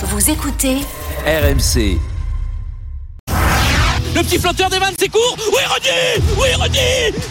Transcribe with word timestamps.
Vous 0.00 0.30
écoutez 0.30 0.76
RMC. 1.26 1.98
Le 4.14 4.22
petit 4.22 4.38
flotteur 4.38 4.70
d'Evan, 4.70 4.92
c'est 4.96 5.08
court. 5.08 5.36
Oui, 5.38 5.58
Rudy 5.74 6.24
Oui, 6.36 6.48
Rudy 6.54 6.78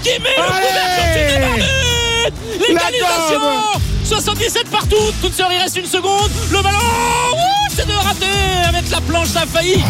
Qui 0.03 0.21
met 0.21 0.35
le 0.35 0.43
couvercle 0.43 1.63
L'égalisation 2.59 3.39
77 4.03 4.69
partout. 4.69 4.95
Toute 5.21 5.33
sœur, 5.33 5.49
il 5.51 5.59
reste 5.61 5.77
une 5.77 5.85
seconde. 5.85 6.29
Le 6.51 6.61
ballon, 6.61 6.77
ouh, 6.77 7.73
c'est 7.73 7.87
de 7.87 7.93
rater 7.93 8.25
avec 8.67 8.89
la 8.89 8.99
planche, 8.99 9.29
ça 9.29 9.43
a 9.43 9.45
failli. 9.45 9.81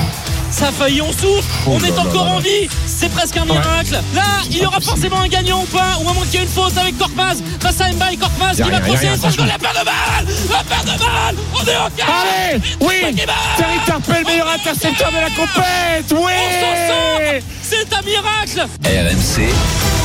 Ça 0.58 0.70
a 0.70 0.72
failli, 0.72 1.04
on 1.04 1.12
souffle, 1.12 1.48
on 1.68 1.80
est 1.84 2.00
encore 2.00 2.32
en 2.32 2.40
vie, 2.40 2.68
c'est 2.88 3.10
presque 3.10 3.38
un 3.38 3.46
miracle. 3.46 3.94
Là, 4.16 4.24
il 4.50 4.58
y 4.58 4.66
aura 4.66 4.82
forcément 4.82 5.20
un 5.20 5.28
gagnant 5.28 5.62
ou 5.62 5.66
pas, 5.66 6.00
ou 6.04 6.10
à 6.10 6.14
moins 6.14 6.26
qu'il 6.26 6.40
y 6.40 6.44
ait 6.44 6.48
une 6.48 6.52
faute 6.52 6.76
avec 6.76 6.98
Korkmaz. 6.98 7.44
Face 7.62 7.80
à 7.80 7.92
Mbaye, 7.92 8.18
Korkmaz 8.18 8.56
qui 8.56 8.64
va 8.64 8.80
procéder 8.80 9.18
son 9.18 9.46
la 9.46 9.60
paire 9.60 9.74
de 9.74 9.86
balle, 9.86 10.36
la 10.50 10.64
paire 10.64 10.84
de 10.84 11.00
balle, 11.00 11.36
on 11.54 11.60
est 11.60 11.76
au 11.76 11.90
cas. 11.96 12.06
Allez, 12.08 12.62
oui, 12.82 13.16
Thierry 13.56 13.80
Tarpel, 13.86 14.26
meilleur 14.26 14.50
intercepteur 14.50 15.12
de 15.12 15.18
la 15.18 15.30
compète, 15.30 16.12
oui. 16.12 16.32
On 16.34 16.52
s'en 16.60 16.88
sort, 16.88 17.22
c'est 17.62 17.94
un 17.94 18.02
miracle. 18.02 18.68
RMC. 18.84 19.97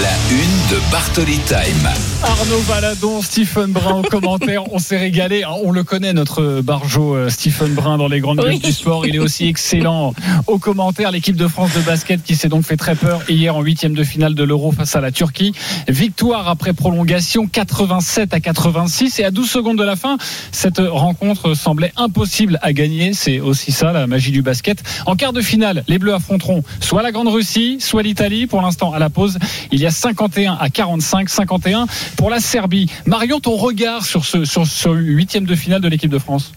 La 0.00 0.08
une 0.30 0.70
de 0.70 0.90
Bartoli 0.90 1.38
Time. 1.46 1.88
Arnaud 2.22 2.60
Valadon, 2.66 3.20
Stephen 3.20 3.72
Brun 3.72 3.98
au 3.98 4.02
commentaire. 4.02 4.72
On 4.72 4.78
s'est 4.78 4.96
régalé. 4.96 5.44
On 5.64 5.70
le 5.70 5.84
connaît, 5.84 6.14
notre 6.14 6.62
barjo 6.62 7.14
euh, 7.14 7.28
Stephen 7.28 7.74
Brun 7.74 7.98
dans 7.98 8.08
les 8.08 8.20
grandes 8.20 8.40
Oui. 8.42 8.58
du 8.58 8.72
sport. 8.72 9.04
Il 9.06 9.14
est 9.14 9.18
aussi 9.18 9.46
excellent 9.46 10.14
au 10.46 10.58
commentaire. 10.58 11.10
L'équipe 11.10 11.36
de 11.36 11.46
France 11.46 11.74
de 11.74 11.80
basket 11.80 12.22
qui 12.22 12.36
s'est 12.36 12.48
donc 12.48 12.64
fait 12.64 12.78
très 12.78 12.94
peur 12.94 13.20
hier 13.28 13.54
en 13.54 13.60
huitième 13.60 13.92
de 13.94 14.02
finale 14.02 14.34
de 14.34 14.42
l'Euro 14.44 14.72
face 14.72 14.96
à 14.96 15.02
la 15.02 15.10
Turquie. 15.12 15.52
Victoire 15.88 16.48
après 16.48 16.72
prolongation 16.72 17.46
87 17.46 18.32
à 18.32 18.40
86 18.40 19.18
et 19.20 19.24
à 19.24 19.30
12 19.30 19.50
secondes 19.50 19.78
de 19.78 19.84
la 19.84 19.96
fin, 19.96 20.16
cette 20.52 20.78
rencontre 20.78 21.52
semblait 21.54 21.92
impossible 21.96 22.58
à 22.62 22.72
gagner. 22.72 23.12
C'est 23.12 23.40
aussi 23.40 23.72
ça 23.72 23.92
la 23.92 24.06
magie 24.06 24.32
du 24.32 24.40
basket. 24.40 24.82
En 25.04 25.16
quart 25.16 25.34
de 25.34 25.42
finale, 25.42 25.84
les 25.86 25.98
Bleus 25.98 26.14
affronteront 26.14 26.62
soit 26.80 27.02
la 27.02 27.12
Grande 27.12 27.28
Russie, 27.28 27.76
soit 27.78 28.02
l'Italie. 28.02 28.46
Pour 28.46 28.62
l'instant, 28.62 28.94
à 28.94 28.98
la 28.98 29.10
pause, 29.10 29.38
il 29.70 29.81
y 29.82 29.86
a 29.86 29.90
51 29.90 30.54
à 30.60 30.70
45, 30.70 31.28
51 31.28 31.86
pour 32.16 32.30
la 32.30 32.40
Serbie. 32.40 32.90
Marion, 33.06 33.40
ton 33.40 33.56
regard 33.56 34.04
sur 34.04 34.24
ce 34.24 34.44
sur 34.44 34.66
ce 34.66 34.88
huitième 34.88 35.44
de 35.44 35.54
finale 35.54 35.80
de 35.80 35.88
l'équipe 35.88 36.10
de 36.10 36.18
France? 36.18 36.52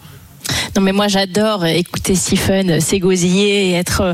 Non 0.75 0.81
mais 0.81 0.91
moi 0.91 1.07
j'adore 1.07 1.65
écouter 1.65 2.15
Stephen 2.15 2.81
s'égosiller 2.81 3.69
et 3.69 3.73
être 3.75 4.01
euh, 4.01 4.13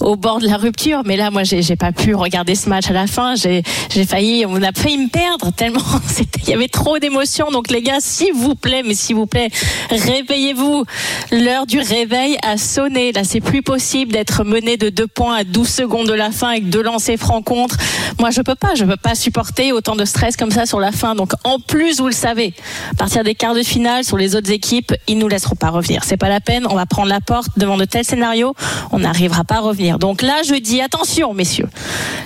au 0.00 0.16
bord 0.16 0.40
de 0.40 0.46
la 0.46 0.58
rupture. 0.58 1.00
Mais 1.06 1.16
là 1.16 1.30
moi 1.30 1.42
j'ai 1.42 1.76
pas 1.76 1.90
pu 1.90 2.14
regarder 2.14 2.54
ce 2.54 2.68
match 2.68 2.90
à 2.90 2.92
la 2.92 3.06
fin. 3.06 3.34
J'ai 3.34 3.62
failli, 4.04 4.44
on 4.46 4.62
a 4.62 4.72
failli 4.72 4.98
me 4.98 5.08
perdre 5.08 5.52
tellement 5.52 5.80
il 6.42 6.50
y 6.50 6.52
avait 6.52 6.68
trop 6.68 6.98
d'émotions. 6.98 7.50
Donc 7.50 7.70
les 7.70 7.80
gars, 7.80 8.00
s'il 8.00 8.34
vous 8.34 8.54
plaît, 8.54 8.82
mais 8.84 8.92
s'il 8.92 9.16
vous 9.16 9.24
plaît, 9.24 9.48
réveillez-vous. 9.88 10.84
L'heure 11.30 11.66
du 11.66 11.80
réveil 11.80 12.36
a 12.42 12.58
sonné. 12.58 13.12
Là 13.12 13.24
c'est 13.24 13.40
plus 13.40 13.62
possible 13.62 14.12
d'être 14.12 14.44
mené 14.44 14.76
de 14.76 14.90
deux 14.90 15.06
points 15.06 15.36
à 15.36 15.44
12 15.44 15.66
secondes 15.66 16.08
de 16.08 16.14
la 16.14 16.30
fin 16.30 16.50
avec 16.50 16.68
deux 16.68 16.82
lancers 16.82 17.16
francs 17.16 17.42
contre. 17.42 17.78
Moi 18.20 18.30
je 18.30 18.42
peux 18.42 18.54
pas, 18.54 18.74
je 18.74 18.84
peux 18.84 18.98
pas 18.98 19.14
supporter 19.14 19.72
autant 19.72 19.96
de 19.96 20.04
stress 20.04 20.36
comme 20.36 20.50
ça 20.50 20.66
sur 20.66 20.78
la 20.78 20.92
fin. 20.92 21.14
Donc 21.14 21.32
en 21.44 21.58
plus 21.58 22.00
vous 22.00 22.08
le 22.08 22.12
savez, 22.12 22.52
à 22.90 22.96
partir 22.96 23.24
des 23.24 23.34
quarts 23.34 23.54
de 23.54 23.62
finale 23.62 24.04
sur 24.04 24.18
les 24.18 24.36
autres 24.36 24.50
équipes, 24.50 24.92
ils 25.08 25.16
nous 25.16 25.28
laisseront 25.28 25.56
pas 25.56 25.70
revenir. 25.70 26.01
C'est 26.02 26.16
pas 26.16 26.28
la 26.28 26.40
peine. 26.40 26.66
On 26.68 26.74
va 26.74 26.86
prendre 26.86 27.08
la 27.08 27.20
porte 27.20 27.50
devant 27.56 27.76
de 27.76 27.84
tels 27.84 28.04
scénarios. 28.04 28.54
On 28.90 28.98
n'arrivera 28.98 29.44
pas 29.44 29.56
à 29.56 29.60
revenir. 29.60 29.98
Donc 29.98 30.22
là, 30.22 30.42
je 30.44 30.54
dis 30.54 30.80
attention, 30.80 31.34
messieurs. 31.34 31.68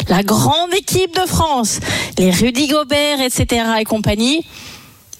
La 0.08 0.22
grande 0.22 0.72
équipe 0.74 1.14
de 1.14 1.26
France, 1.26 1.80
les 2.18 2.30
Rudy 2.30 2.68
Gobert, 2.68 3.20
etc. 3.20 3.64
et 3.80 3.84
compagnie. 3.84 4.46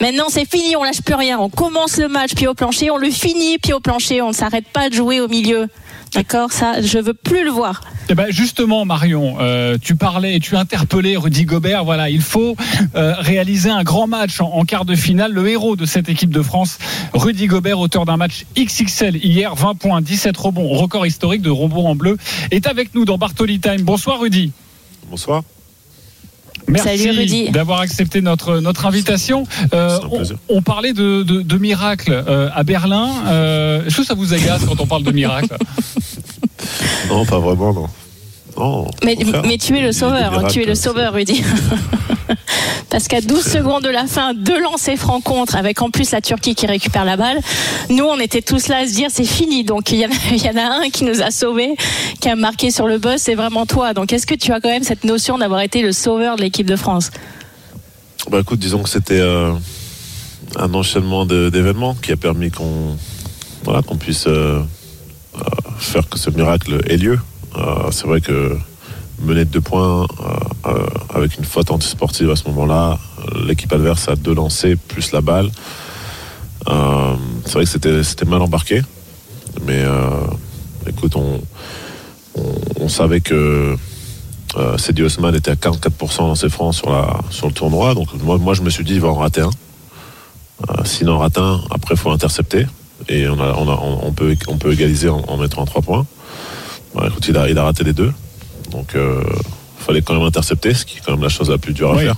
Maintenant, 0.01 0.27
c'est 0.29 0.49
fini. 0.49 0.77
On 0.77 0.85
lâche 0.85 1.03
plus 1.03 1.15
rien. 1.15 1.39
On 1.39 1.49
commence 1.49 1.97
le 1.99 2.09
match 2.09 2.35
pied 2.35 2.49
au 2.49 2.55
plancher. 2.55 2.91
On 2.91 2.99
le 2.99 3.11
finit 3.11 3.59
pied 3.59 3.73
au 3.73 3.81
plancher. 3.81 4.21
On 4.23 4.29
ne 4.29 4.35
s'arrête 4.35 4.69
pas 4.69 4.91
de 4.91 4.95
jouer 4.95 5.21
au 5.21 5.29
milieu. 5.29 5.69
D'accord 6.17 6.51
Ça, 6.51 6.81
je 6.81 6.99
veux 6.99 7.13
plus 7.13 7.45
le 7.45 7.51
voir. 7.51 7.83
Eh 8.09 8.15
ben 8.15 8.29
justement, 8.31 8.87
Marion, 8.87 9.37
euh, 9.39 9.77
tu 9.79 9.97
parlais, 9.97 10.41
tu 10.41 10.57
interpellais 10.57 11.15
Rudy 11.15 11.45
Gobert. 11.45 11.85
Voilà, 11.85 12.09
il 12.09 12.23
faut 12.23 12.57
euh, 12.95 13.13
réaliser 13.19 13.69
un 13.69 13.85
grand 13.85 14.07
match 14.07 14.41
en, 14.41 14.47
en 14.47 14.65
quart 14.65 14.87
de 14.87 14.95
finale. 14.95 15.33
Le 15.33 15.47
héros 15.47 15.77
de 15.77 15.85
cette 15.85 16.09
équipe 16.09 16.31
de 16.31 16.41
France, 16.41 16.79
Rudy 17.13 17.49
Gobert, 17.49 17.79
auteur 17.79 18.07
d'un 18.07 18.17
match 18.17 18.47
XXL 18.57 19.17
hier, 19.17 19.55
20 19.55 19.75
points, 19.75 20.01
17 20.01 20.35
rebonds, 20.39 20.69
record 20.69 21.05
historique 21.05 21.43
de 21.43 21.51
rebonds 21.51 21.87
en 21.87 21.95
bleu, 21.95 22.17
est 22.51 22.67
avec 22.67 22.95
nous 22.95 23.05
dans 23.05 23.19
Bartoli 23.19 23.61
Time. 23.61 23.83
Bonsoir 23.83 24.19
Rudy. 24.21 24.53
Bonsoir. 25.11 25.43
Merci 26.69 27.51
d'avoir 27.51 27.81
accepté 27.81 28.21
notre 28.21 28.59
notre 28.61 28.87
invitation. 28.87 29.45
Euh, 29.73 29.99
on, 30.49 30.63
parlait 30.63 30.93
de, 30.93 31.23
de, 31.23 31.43
de 31.43 31.59
miracle 31.59 32.11
euh, 32.13 32.49
à 32.55 32.65
Berlin. 32.65 33.09
Euh, 33.27 33.87
Est-ce 33.87 33.99
que 33.99 34.05
ça 34.05 34.15
vous 34.15 34.35
agace 34.35 34.65
quand 34.65 34.81
on 34.81 34.87
parle 34.87 35.05
de 35.05 35.13
miracle 35.13 35.57
Non, 37.09 37.25
pas 37.25 37.39
vraiment, 37.39 37.73
non. 37.73 37.87
Non, 38.59 38.87
Mais, 39.05 39.17
mais 39.47 39.59
tu 39.59 39.77
es 39.77 39.83
le 39.83 39.93
sauveur, 39.93 40.33
hein, 40.39 40.45
tu 40.49 40.61
es 40.61 40.65
le 40.65 40.73
miracles, 40.73 40.77
sauveur, 40.77 41.13
Rudy. 41.13 41.43
Parce 42.91 43.09
qu'à 43.09 43.21
12 43.21 43.45
secondes 43.45 43.83
de 43.83 43.89
la 43.89 44.07
fin, 44.07 44.35
deux 44.35 44.61
lancers 44.61 44.97
francs 44.97 45.23
contre, 45.23 45.57
avec 45.57 45.83
en 45.83 45.91
plus 45.91 46.11
la 46.13 46.21
Turquie 46.21 46.55
qui 46.55 46.67
récupère 46.67 47.05
la 47.05 47.17
balle. 47.17 47.41
Nous, 47.91 48.05
on 48.05 48.19
était 48.19 48.43
tous 48.43 48.69
là 48.69 48.79
à 48.79 48.87
se 48.87 48.95
dire 48.95 49.09
c'est 49.11 49.25
fini. 49.25 49.65
Donc 49.65 49.91
il 49.93 49.99
y, 49.99 50.07
en 50.07 50.57
a, 50.57 50.85
un 50.85 50.91
qui 50.91 51.05
nous 51.05 51.23
a 51.23 51.31
sauvés, 51.31 51.75
qui 52.21 52.29
a 52.29 52.37
marqué 52.37 52.71
sur 52.71 52.87
le 52.87 52.99
bus, 52.99 53.19
c'est 53.19 53.35
vraiment 53.35 53.67
toi. 53.67 53.95
Donc 53.95 54.13
est-ce 54.13 54.27
que 54.27 54.35
tu 54.35 54.53
as 54.53 54.61
quand 54.61 54.69
même 54.69 54.83
cette 54.85 55.05
notion 55.05 55.39
d'avoir 55.39 55.61
été 55.61 55.83
le 55.83 55.93
sauveur 55.93 56.37
de 56.37 56.43
l'équipe 56.43 56.67
de 56.67 56.77
France? 56.77 57.11
Bah 58.31 58.41
écoute, 58.41 58.59
disons 58.59 58.83
que 58.83 58.89
c'était 58.89 59.21
euh, 59.21 59.53
un 60.57 60.75
enchaînement 60.75 61.27
d'événements 61.27 61.95
qui 61.95 62.11
a 62.11 62.17
permis 62.17 62.51
qu'on 62.51 62.97
puisse 64.01 64.27
euh, 64.27 64.61
euh, 65.37 65.41
faire 65.79 66.09
que 66.09 66.19
ce 66.19 66.31
miracle 66.31 66.81
ait 66.89 66.97
lieu. 66.97 67.19
C'est 67.91 68.07
vrai 68.07 68.21
que 68.21 68.59
mener 69.21 69.45
de 69.45 69.51
deux 69.51 69.61
points 69.61 70.03
euh, 70.05 70.07
euh, 70.67 70.87
avec 71.15 71.39
une 71.39 71.45
faute 71.45 71.71
antisportive 71.71 72.31
à 72.31 72.37
ce 72.37 72.45
moment-là, 72.49 72.99
euh, 73.19 73.47
l'équipe 73.47 73.73
adverse 73.73 74.09
a 74.09 74.17
deux 74.17 74.35
lancers 74.35 74.77
plus 74.89 75.13
la 75.13 75.21
balle. 75.21 75.51
C'est 77.47 77.53
vrai 77.53 77.65
que 77.65 78.03
c'était 78.03 78.25
mal 78.25 78.43
embarqué, 78.43 78.83
mais 79.65 79.85
écoute, 80.89 81.15
on, 81.15 81.41
on, 82.81 82.89
savait 82.89 83.21
que 83.21 83.77
Euh, 84.57 84.79
Cedi 84.79 85.03
Osman 85.03 85.35
était 85.35 85.51
à 85.51 85.55
44% 85.55 86.19
dans 86.19 86.35
ses 86.35 86.49
francs 86.49 86.75
sur, 86.75 86.91
la, 86.91 87.21
sur 87.31 87.47
le 87.47 87.53
tournoi. 87.53 87.95
Donc 87.95 88.09
moi, 88.23 88.39
moi, 88.39 88.55
je 88.55 88.63
me 88.63 88.71
suis 88.71 88.85
dit, 88.85 88.95
il 88.95 89.01
va 89.01 89.09
en 89.09 89.15
rater 89.15 89.43
un. 89.43 89.51
Euh, 90.71 90.85
S'il 90.85 91.09
rate 91.11 91.37
un, 91.39 91.61
après, 91.71 91.95
il 91.95 91.99
faut 91.99 92.11
intercepter. 92.11 92.67
Et 93.09 93.29
on, 93.29 93.39
a, 93.39 93.53
on, 93.53 94.13
peut, 94.13 94.35
on 94.49 94.57
peut 94.57 94.73
égaliser 94.73 95.11
en, 95.11 95.37
mettant 95.37 95.61
en 95.61 95.67
trois 95.67 95.83
points. 95.83 96.07
Bon, 96.95 97.07
écoute, 97.07 97.29
il 97.29 97.37
a, 97.37 97.51
il 97.51 97.59
a 97.59 97.65
raté 97.65 97.85
les 97.85 97.93
deux. 97.93 98.13
Donc 98.71 98.95
il 98.95 99.85
fallait 99.85 100.03
quand 100.03 100.15
même 100.15 100.25
intercepter, 100.25 100.75
ce 100.75 100.85
qui 100.85 100.99
est 100.99 101.01
quand 101.05 101.13
même 101.13 101.23
la 101.23 101.29
chose 101.29 101.51
la 101.51 101.59
plus 101.59 101.73
dure 101.73 101.91
à 101.93 101.97
Oui. 101.97 102.05
faire. 102.05 102.17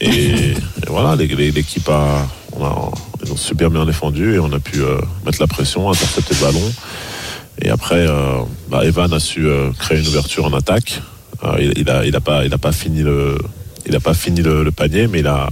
Et, 0.00 0.08
et 0.52 0.54
voilà, 0.88 1.14
l'équipe 1.16 1.88
a, 1.88 2.26
on 2.56 2.64
a, 2.64 2.90
ils 3.24 3.32
ont 3.32 3.36
super 3.36 3.70
bien 3.70 3.84
défendu 3.86 4.34
et 4.34 4.38
on 4.40 4.52
a 4.52 4.58
pu 4.58 4.80
euh, 4.80 4.98
mettre 5.24 5.40
la 5.40 5.46
pression, 5.46 5.88
intercepter 5.90 6.34
le 6.34 6.40
ballon. 6.46 6.72
Et 7.60 7.68
après, 7.70 8.04
euh, 8.08 8.38
bah, 8.68 8.84
Evan 8.84 9.12
a 9.12 9.20
su 9.20 9.46
euh, 9.46 9.70
créer 9.78 10.00
une 10.00 10.08
ouverture 10.08 10.44
en 10.44 10.52
attaque. 10.54 11.00
Euh, 11.44 11.56
il, 11.60 11.72
il 11.78 11.90
a, 11.90 12.04
il 12.04 12.16
a 12.16 12.20
pas, 12.20 12.44
il 12.44 12.52
a 12.52 12.58
pas 12.58 12.72
fini 12.72 13.02
le, 13.02 13.38
il 13.86 13.94
a 13.94 14.00
pas 14.00 14.14
fini 14.14 14.42
le, 14.42 14.64
le 14.64 14.72
panier, 14.72 15.06
mais 15.06 15.20
il 15.20 15.26
a, 15.28 15.48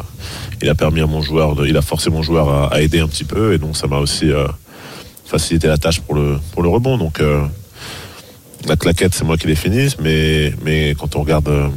il 0.63 0.69
a 0.69 0.75
permis 0.75 1.01
à 1.01 1.07
mon 1.07 1.23
joueur, 1.23 1.55
de, 1.55 1.67
il 1.67 1.77
a 1.77 1.83
forcé 1.83 2.11
mon 2.11 2.23
joueur 2.23 2.49
à, 2.49 2.75
à 2.75 2.81
aider 2.81 2.99
un 3.01 3.07
petit 3.09 3.25
peu, 3.25 3.53
et 3.53 3.59
donc 3.59 3.77
ça 3.77 3.87
m'a 3.87 3.99
aussi 3.99 4.33
euh, 4.33 4.47
facilité 5.27 5.69
la 5.69 5.79
tâche 5.79 6.01
pour 6.01 6.15
le, 6.17 6.39
pour 6.53 6.63
le 6.63 6.69
rebond. 6.69 6.99
Donc 6.99 7.21
euh, 7.21 7.45
la 8.67 8.77
claquette, 8.77 9.15
c'est 9.15 9.25
moi 9.25 9.37
qui 9.37 9.47
l'ai 9.47 9.55
finie, 9.55 9.89
mais, 10.01 10.53
mais 10.65 10.95
quand 10.99 11.17
on 11.17 11.21
regarde, 11.21 11.49
euh, 11.49 11.69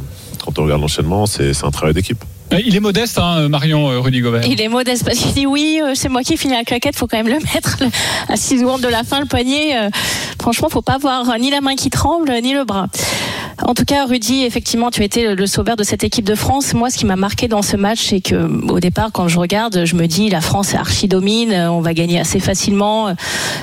quand 0.44 0.58
on 0.58 0.64
regarde 0.64 0.80
l'enchaînement, 0.80 1.26
c'est, 1.26 1.52
un 1.64 1.70
travail 1.70 1.94
d'équipe. 1.94 2.22
Euh, 2.52 2.60
Il 2.64 2.76
est 2.76 2.80
modeste, 2.80 3.18
hein, 3.18 3.48
Marion 3.48 3.90
euh, 3.90 4.00
Rudy 4.00 4.20
Gobert. 4.20 4.42
Il 4.46 4.60
est 4.60 4.68
modeste 4.68 5.04
parce 5.04 5.18
qu'il 5.18 5.32
dit 5.32 5.46
oui, 5.46 5.80
euh, 5.82 5.92
c'est 5.94 6.08
moi 6.10 6.22
qui 6.22 6.36
finis 6.36 6.52
la 6.54 6.64
claquette, 6.64 6.94
faut 6.96 7.06
quand 7.06 7.16
même 7.16 7.28
le 7.28 7.38
mettre 7.54 7.78
à 8.28 8.36
6 8.36 8.60
secondes 8.60 8.82
de 8.82 8.88
la 8.88 9.02
fin, 9.02 9.20
le 9.20 9.26
poignet. 9.26 9.76
euh, 9.78 9.88
franchement, 10.40 10.68
faut 10.68 10.82
pas 10.82 10.94
avoir 10.94 11.28
euh, 11.30 11.38
ni 11.38 11.50
la 11.50 11.60
main 11.62 11.74
qui 11.74 11.88
tremble, 11.90 12.30
ni 12.42 12.52
le 12.52 12.64
bras. 12.64 12.88
En 13.62 13.72
tout 13.74 13.84
cas, 13.84 14.04
Rudy, 14.06 14.44
effectivement, 14.44 14.90
tu 14.90 15.02
été 15.04 15.34
le- 15.34 15.46
sauveur 15.46 15.76
de 15.76 15.84
cette 15.84 16.02
équipe 16.02 16.24
de 16.24 16.34
France. 16.34 16.74
Moi, 16.74 16.90
ce 16.90 16.98
qui 16.98 17.06
m'a 17.06 17.16
marqué 17.16 17.46
dans 17.46 17.62
ce 17.62 17.76
match, 17.76 18.00
c'est 18.08 18.20
que 18.20 18.34
au 18.70 18.80
départ, 18.80 19.10
quand 19.12 19.28
je 19.28 19.38
regarde, 19.38 19.84
je 19.84 19.94
me 19.94 20.06
dis 20.06 20.28
la 20.28 20.40
France 20.40 20.74
archi 20.74 21.06
domine, 21.06 21.52
on 21.70 21.80
va 21.80 21.94
gagner 21.94 22.18
assez 22.18 22.40
facilement. 22.40 23.14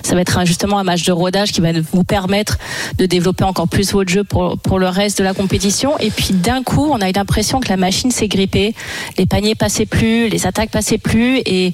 Ça 0.04 0.16
va 0.16 0.22
être 0.22 0.46
justement 0.46 0.78
un 0.80 0.84
match 0.84 1.04
de 1.04 1.12
rodage 1.12 1.52
qui 1.52 1.60
va 1.62 1.70
vous 1.92 2.04
permettre 2.04 2.58
de 2.98 3.06
développer 3.06 3.44
encore 3.44 3.68
plus 3.68 3.92
votre 3.92 4.10
jeu 4.10 4.24
pour, 4.24 4.58
pour 4.60 4.80
le 4.80 4.88
reste 4.88 5.18
de 5.18 5.24
la 5.24 5.34
compétition. 5.34 5.98
Et 6.00 6.10
puis 6.10 6.34
d'un 6.34 6.64
coup, 6.64 6.88
on 6.90 7.02
a 7.02 7.10
eu 7.10 7.14
l'impression 7.14 7.60
que 7.60 7.68
la 7.70 7.78
machine 7.78 8.12
s'est 8.12 8.28
grippée, 8.30 8.74
les 9.18 9.26
paniers 9.26 9.56
passaient 9.56 9.86
plus, 9.86 10.30
les 10.30 10.48
attaques 10.48 10.72
passaient 10.72 10.98
plus 11.00 11.40
et 11.46 11.74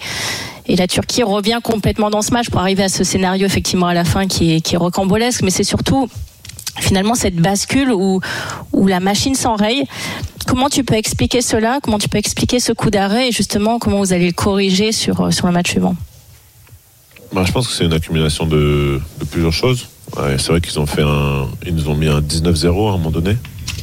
et 0.69 0.75
la 0.75 0.85
Turquie 0.85 1.23
revient 1.23 1.59
complètement 1.63 2.09
dans 2.09 2.21
ce 2.21 2.33
match 2.33 2.49
pour 2.49 2.59
arriver 2.59 2.83
à 2.83 2.89
ce 2.89 3.05
scénario 3.05 3.45
effectivement 3.45 3.87
à 3.87 3.93
la 3.93 4.03
fin 4.03 4.27
qui 4.27 4.53
est, 4.53 4.59
qui 4.59 4.75
est 4.75 4.77
rocambolesque, 4.77 5.41
mais 5.43 5.49
c'est 5.49 5.63
surtout 5.63 6.09
finalement 6.79 7.15
cette 7.15 7.35
bascule 7.35 7.91
où, 7.91 8.21
la 8.87 8.99
machine 8.99 9.35
s'enraye. 9.35 9.83
Comment 10.45 10.69
tu 10.69 10.83
peux 10.83 10.95
expliquer 10.95 11.41
cela? 11.41 11.79
Comment 11.83 11.97
tu 11.97 12.07
peux 12.07 12.17
expliquer 12.17 12.59
ce 12.59 12.71
coup 12.71 12.89
d'arrêt? 12.89 13.29
Et 13.29 13.31
justement 13.31 13.79
comment 13.79 13.97
vous 13.97 14.13
allez 14.13 14.27
le 14.27 14.33
corriger 14.33 14.91
sur, 14.91 15.33
sur 15.33 15.47
le 15.47 15.53
match 15.53 15.71
suivant? 15.71 15.95
Bah, 17.33 17.43
je 17.45 17.51
pense 17.51 17.67
que 17.67 17.73
c'est 17.73 17.85
une 17.85 17.93
accumulation 17.93 18.45
de, 18.45 19.01
plusieurs 19.31 19.53
choses. 19.53 19.87
C'est 20.15 20.47
vrai 20.47 20.61
qu'ils 20.61 20.79
ont 20.79 20.85
fait 20.85 21.03
ils 21.65 21.75
nous 21.75 21.89
ont 21.89 21.95
mis 21.95 22.07
un 22.07 22.21
19-0 22.21 22.65
à 22.65 22.69
un 22.69 22.97
moment 22.97 23.11
donné, 23.11 23.35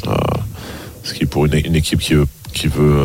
euh, 0.06 0.14
ce 1.02 1.12
qui 1.12 1.26
pour 1.26 1.44
une, 1.44 1.76
équipe 1.76 2.00
qui 2.00 2.14
veut, 2.14 2.26
qui 2.54 2.68
veut 2.68 2.96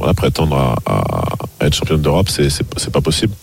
euh, 0.00 0.12
prétendre 0.14 0.76
à, 0.86 1.66
être 1.66 1.74
championne 1.74 2.00
d'Europe, 2.00 2.28
c'est, 2.28 2.48
c'est, 2.48 2.90
pas 2.90 3.00
possible. 3.00 3.34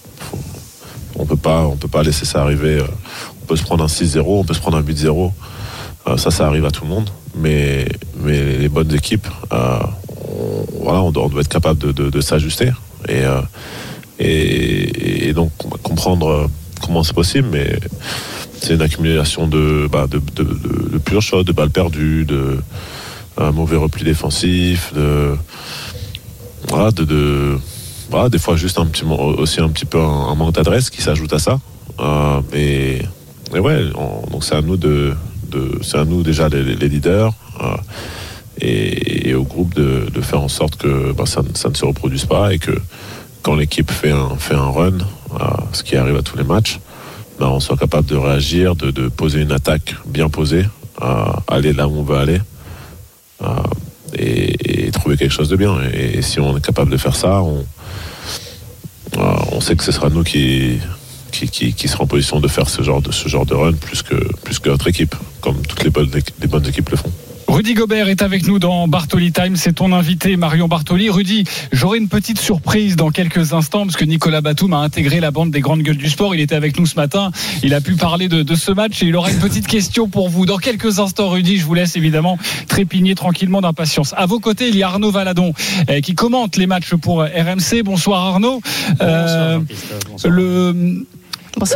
On 1.15 1.25
peut 1.25 1.35
pas, 1.35 1.65
on 1.67 1.75
peut 1.75 1.89
pas 1.89 2.01
laisser 2.01 2.25
ça 2.25 2.41
arriver. 2.41 2.81
Peut 3.47 3.55
se 3.55 3.63
prendre 3.63 3.83
un 3.83 3.87
6-0, 3.87 4.21
on 4.25 4.43
peut 4.43 4.53
se 4.53 4.59
prendre 4.59 4.77
un 4.77 4.81
8-0. 4.81 5.31
Euh, 6.07 6.17
ça, 6.17 6.31
ça 6.31 6.47
arrive 6.47 6.65
à 6.65 6.71
tout 6.71 6.83
le 6.83 6.89
monde. 6.89 7.09
Mais, 7.35 7.87
les 8.25 8.69
bonnes 8.69 8.93
équipes, 8.93 9.27
euh, 9.51 9.79
on, 10.83 11.11
doit, 11.11 11.29
être 11.39 11.47
capable 11.47 11.93
de, 11.93 12.21
s'ajuster 12.21 12.71
et, 13.07 13.23
euh, 13.23 13.41
et, 14.19 15.33
donc 15.33 15.51
comprendre 15.83 16.49
comment 16.81 17.03
c'est 17.03 17.13
possible. 17.13 17.47
Mais 17.51 17.79
c'est 18.59 18.73
une 18.73 18.81
accumulation 18.81 19.47
de, 19.47 19.87
bah, 19.91 20.07
de, 20.07 20.19
de, 20.19 21.51
balles 21.51 21.69
perdues, 21.69 22.25
de 22.25 22.59
mauvais 23.53 23.77
repli 23.77 24.03
défensif, 24.03 24.93
de 24.95 25.37
des 28.29 28.39
fois 28.39 28.55
juste 28.55 28.79
un 28.79 28.85
petit 28.85 29.03
aussi 29.03 29.59
un 29.61 29.69
petit 29.69 29.85
peu 29.85 29.99
un, 29.99 30.33
manque 30.35 30.55
d'adresse 30.55 30.89
qui 30.89 31.01
s'ajoute 31.01 31.33
à 31.33 31.39
ça. 31.39 31.59
Euh, 31.99 32.41
et 33.55 33.59
ouais, 33.59 33.85
on- 33.95 34.29
donc 34.29 34.43
c'est 34.43 34.55
à 34.55 34.61
nous 34.61 34.77
de, 34.77 35.15
c'est 35.81 35.97
à 35.97 36.05
nous 36.05 36.23
déjà 36.23 36.49
les, 36.49 36.63
leaders 36.75 37.33
euh, 37.61 37.77
et, 38.59 39.33
au 39.33 39.43
groupe 39.43 39.73
de, 39.75 40.21
faire 40.21 40.41
en 40.41 40.47
sorte 40.49 40.75
que 40.77 41.11
bah, 41.13 41.25
ça, 41.25 41.41
ne- 41.41 41.73
se 41.75 41.85
reproduise 41.85 42.25
pas 42.25 42.53
et 42.53 42.59
que 42.59 42.71
quand 43.43 43.55
l'équipe 43.55 43.91
fait 43.91 44.11
un, 44.11 44.69
run, 44.69 44.97
ce 45.71 45.83
qui 45.83 45.95
arrive 45.95 46.17
à 46.17 46.21
tous 46.21 46.37
les 46.37 46.43
matchs, 46.43 46.79
bah, 47.39 47.49
on 47.49 47.59
soit 47.59 47.77
capable 47.77 48.07
de 48.07 48.15
réagir, 48.15 48.75
de, 48.75 49.07
poser 49.09 49.41
une 49.41 49.51
attaque 49.53 49.95
bien 50.05 50.27
posée, 50.27 50.65
aller 51.47 51.71
là 51.71 51.87
où 51.87 51.99
on 51.99 52.03
veut 52.03 52.17
aller. 52.17 52.41
euh, 53.43 53.47
et, 54.13 54.89
trouver 54.91 55.17
quelque 55.17 55.31
chose 55.33 55.49
de 55.49 55.55
bien. 55.55 55.75
Et, 55.93 56.21
si 56.21 56.39
on 56.39 56.57
est 56.57 56.65
capable 56.65 56.91
de 56.91 56.97
faire 56.97 57.15
ça, 57.15 57.41
on, 57.41 57.65
euh, 59.17 59.21
on 59.51 59.61
sait 59.61 59.75
que 59.75 59.83
ce 59.83 59.91
sera 59.91 60.09
nous 60.09 60.23
qui, 60.23 60.79
qui, 61.37 61.49
qui, 61.49 61.73
qui 61.73 61.87
sera 61.87 62.03
en 62.03 62.07
position 62.07 62.39
de 62.39 62.47
faire 62.47 62.69
ce 62.69 62.81
genre 62.81 63.01
de, 63.01 63.11
ce 63.11 63.27
genre 63.29 63.45
de 63.45 63.53
run 63.53 63.73
plus 63.73 64.01
que, 64.01 64.15
plus 64.43 64.59
que 64.59 64.69
notre 64.69 64.87
équipe, 64.87 65.15
comme 65.41 65.61
toutes 65.67 65.83
les 65.83 65.89
bonnes, 65.89 66.09
équ- 66.09 66.31
les 66.41 66.47
bonnes 66.47 66.65
équipes 66.67 66.89
le 66.89 66.97
font. 66.97 67.11
Rudy 67.49 67.75
Gobert 67.75 68.09
est 68.09 68.21
avec 68.23 68.45
nous 68.45 68.59
dans 68.59 68.89
Bartoli 68.89 69.31
Time. 69.31 69.55
C'est 69.55 69.71
ton 69.71 69.93
invité, 69.93 70.35
Marion 70.35 70.67
Bartoli. 70.67 71.09
Rudy, 71.09 71.45
j'aurai 71.71 71.97
une 71.97 72.09
petite 72.09 72.39
surprise 72.41 72.97
dans 72.97 73.09
quelques 73.09 73.53
instants 73.53 73.85
parce 73.85 73.95
que 73.95 74.03
Nicolas 74.03 74.41
Batum 74.41 74.73
a 74.73 74.79
intégré 74.79 75.21
la 75.21 75.31
bande 75.31 75.49
des 75.51 75.61
grandes 75.61 75.81
gueules 75.81 75.95
du 75.95 76.09
sport. 76.09 76.35
Il 76.35 76.41
était 76.41 76.55
avec 76.55 76.77
nous 76.77 76.85
ce 76.85 76.95
matin. 76.95 77.31
Il 77.63 77.73
a 77.73 77.79
pu 77.79 77.95
parler 77.95 78.27
de, 78.27 78.43
de 78.43 78.55
ce 78.55 78.73
match 78.73 79.01
et 79.01 79.05
il 79.05 79.15
aura 79.15 79.31
une 79.31 79.39
petite 79.39 79.65
question 79.65 80.09
pour 80.09 80.27
vous. 80.27 80.45
Dans 80.45 80.57
quelques 80.57 80.99
instants, 80.99 81.29
Rudy, 81.29 81.57
je 81.57 81.63
vous 81.63 81.73
laisse 81.73 81.95
évidemment 81.95 82.37
trépigner 82.67 83.15
tranquillement 83.15 83.61
d'impatience. 83.61 84.13
À 84.17 84.25
vos 84.25 84.41
côtés, 84.41 84.67
il 84.67 84.75
y 84.75 84.83
a 84.83 84.89
Arnaud 84.89 85.11
Valadon 85.11 85.53
euh, 85.89 86.01
qui 86.01 86.15
commente 86.15 86.57
les 86.57 86.67
matchs 86.67 86.95
pour 86.95 87.21
euh, 87.21 87.27
RMC. 87.27 87.81
Bonsoir 87.81 88.25
Arnaud. 88.25 88.61
Euh, 88.99 89.59
le, 90.25 91.05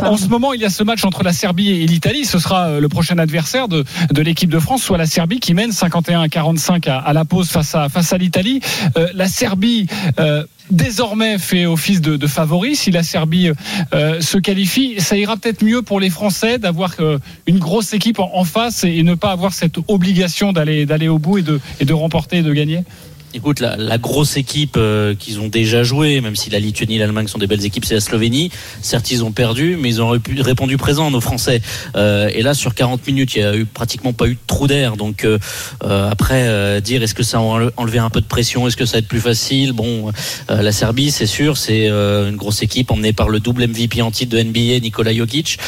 En 0.08 0.16
ce 0.16 0.28
moment, 0.28 0.52
il 0.52 0.60
y 0.60 0.64
a 0.64 0.70
ce 0.70 0.82
match 0.82 1.04
entre 1.04 1.22
la 1.22 1.32
Serbie 1.32 1.70
et 1.70 1.86
l'Italie. 1.86 2.24
Ce 2.24 2.38
sera 2.38 2.66
euh, 2.68 2.80
le 2.80 2.88
prochain 2.88 3.18
adversaire 3.18 3.68
de, 3.68 3.84
de 4.12 4.22
l'équipe 4.22 4.50
de 4.50 4.58
France, 4.58 4.82
soit 4.82 4.98
la 4.98 5.06
Serbie 5.06 5.40
qui 5.40 5.54
mène 5.54 5.72
51 5.72 6.20
à 6.22 6.28
45 6.28 6.86
à, 6.88 6.98
à 6.98 7.12
la 7.12 7.24
pause 7.24 7.48
face 7.50 7.74
à, 7.74 7.88
face 7.88 8.12
à 8.12 8.18
l'Italie. 8.18 8.60
Euh, 8.96 9.08
la 9.14 9.28
Serbie. 9.28 9.86
euh, 10.18 10.44
Désormais 10.70 11.38
fait 11.38 11.66
office 11.66 12.00
de, 12.00 12.16
de 12.16 12.26
favori. 12.26 12.76
Si 12.76 12.90
la 12.92 13.02
Serbie 13.02 13.50
se 13.92 14.38
qualifie, 14.38 14.94
ça 15.00 15.18
ira 15.18 15.36
peut-être 15.36 15.62
mieux 15.62 15.82
pour 15.82 16.00
les 16.00 16.08
Français 16.08 16.56
d'avoir 16.58 16.94
une 17.46 17.58
grosse 17.58 17.92
équipe 17.92 18.20
en, 18.20 18.30
en 18.32 18.44
face 18.44 18.84
et, 18.84 18.96
et 18.96 19.02
ne 19.02 19.14
pas 19.14 19.32
avoir 19.32 19.52
cette 19.52 19.76
obligation 19.88 20.52
d'aller 20.52 20.86
d'aller 20.86 21.08
au 21.08 21.18
bout 21.18 21.38
et 21.38 21.42
de, 21.42 21.60
et 21.80 21.84
de 21.84 21.92
remporter 21.92 22.38
et 22.38 22.42
de 22.42 22.52
gagner. 22.54 22.84
Écoute, 23.34 23.60
la, 23.60 23.76
la 23.76 23.96
grosse 23.96 24.36
équipe 24.36 24.74
euh, 24.76 25.14
qu'ils 25.14 25.40
ont 25.40 25.48
déjà 25.48 25.82
joué, 25.82 26.20
même 26.20 26.36
si 26.36 26.50
la 26.50 26.58
Lituanie 26.58 26.96
et 26.96 26.98
l'Allemagne 26.98 27.28
sont 27.28 27.38
des 27.38 27.46
belles 27.46 27.64
équipes, 27.64 27.86
c'est 27.86 27.94
la 27.94 28.00
Slovénie. 28.00 28.50
Certes, 28.82 29.10
ils 29.10 29.24
ont 29.24 29.32
perdu, 29.32 29.78
mais 29.80 29.88
ils 29.88 30.02
ont 30.02 30.10
répondu 30.40 30.76
présent, 30.76 31.10
nos 31.10 31.20
Français. 31.22 31.62
Euh, 31.96 32.28
et 32.34 32.42
là, 32.42 32.52
sur 32.52 32.74
40 32.74 33.06
minutes, 33.06 33.34
il 33.34 33.40
y 33.40 33.42
a 33.42 33.56
eu 33.56 33.64
pratiquement 33.64 34.12
pas 34.12 34.26
eu 34.26 34.34
de 34.34 34.38
trou 34.46 34.66
d'air. 34.66 34.96
Donc 34.98 35.24
euh, 35.24 35.38
euh, 35.82 36.10
après, 36.10 36.46
euh, 36.46 36.80
dire 36.80 37.02
est-ce 37.02 37.14
que 37.14 37.22
ça 37.22 37.38
a 37.38 37.40
enle- 37.40 37.70
enlevé 37.78 37.98
un 37.98 38.10
peu 38.10 38.20
de 38.20 38.26
pression, 38.26 38.68
est-ce 38.68 38.76
que 38.76 38.84
ça 38.84 38.92
va 38.92 38.98
être 38.98 39.08
plus 39.08 39.20
facile? 39.20 39.72
Bon, 39.72 40.12
euh, 40.50 40.60
la 40.60 40.72
Serbie, 40.72 41.10
c'est 41.10 41.26
sûr, 41.26 41.56
c'est 41.56 41.88
une 41.88 42.36
grosse 42.36 42.62
équipe 42.62 42.90
emmenée 42.90 43.14
par 43.14 43.30
le 43.30 43.40
double 43.40 43.66
MVP 43.66 44.02
en 44.02 44.10
titre 44.10 44.36
de 44.36 44.42
NBA, 44.42 44.80
Nikola 44.80 45.14
Jokic. 45.14 45.58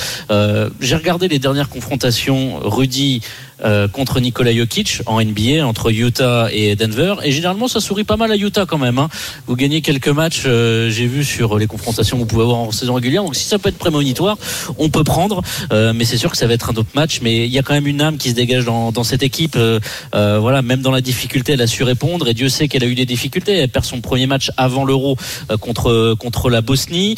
J'ai 0.81 0.97
regardé 0.97 1.29
les 1.29 1.39
dernières 1.39 1.71
confrontations, 1.71 2.59
Rudy 2.63 3.23
euh, 3.65 3.89
contre 3.89 4.21
Nikola 4.21 4.55
Jokic 4.55 5.03
en 5.07 5.23
NBA 5.23 5.65
entre 5.67 5.93
Utah 5.93 6.49
et 6.53 6.77
Denver. 6.77 7.15
Et 7.23 7.33
généralement, 7.33 7.69
ça 7.69 7.81
sourit 7.81 8.05
pas 8.05 8.17
mal 8.17 8.33
à 8.33 8.37
Utah 8.37 8.67
quand 8.67 8.79
même. 8.79 8.99
hein. 8.99 9.09
Vous 9.47 9.57
gagnez 9.57 9.81
quelques 9.81 10.09
matchs, 10.09 10.43
euh, 10.47 10.91
j'ai 10.91 11.07
vu 11.07 11.25
sur 11.25 11.59
les 11.59 11.67
confrontations 11.67 12.17
que 12.17 12.23
vous 12.23 12.27
pouvez 12.27 12.43
avoir 12.43 12.59
en 12.59 12.73
saison 12.73 12.95
régulière. 12.95 13.23
Donc 13.23 13.37
si 13.37 13.45
ça 13.45 13.59
peut 13.59 13.69
être 13.69 13.79
prémonitoire, 13.79 14.37
on 14.79 14.89
peut 14.91 15.05
prendre. 15.05 15.43
Euh, 15.73 15.93
mais 15.95 16.05
c'est 16.05 16.19
sûr 16.19 16.31
que 16.31 16.37
ça 16.37 16.47
va 16.47 16.55
être 16.55 16.71
un 16.71 16.75
autre 16.75 16.91
match. 16.95 17.21
Mais 17.23 17.47
il 17.47 17.53
y 17.53 17.59
a 17.59 17.63
quand 17.63 17.75
même 17.75 17.87
une 17.87 18.01
âme 18.01 18.19
qui 18.19 18.31
se 18.31 18.35
dégage 18.35 18.65
dans, 18.65 18.93
dans 18.93 19.05
cette 19.05 19.23
équipe. 19.23 19.57
Euh, 19.57 19.81
euh, 20.15 20.39
voilà, 20.41 20.63
même 20.63 20.83
dans 20.83 20.91
la 20.91 21.01
difficulté, 21.01 21.53
elle 21.53 21.63
a 21.63 21.67
su 21.67 21.83
répondre. 21.83 22.29
Et 22.29 22.35
Dieu 22.35 22.49
sait 22.49 22.69
qu'elle 22.69 22.85
a 22.85 22.87
eu 22.87 22.95
des 22.95 23.07
difficultés. 23.07 23.53
Elle 23.57 23.69
perd 23.69 23.85
son 23.85 24.01
premier 24.01 24.27
match 24.27 24.51
avant 24.57 24.85
l'Euro 24.85 25.17
contre 25.61 26.15
contre 26.19 26.51
la 26.51 26.61
Bosnie, 26.61 27.17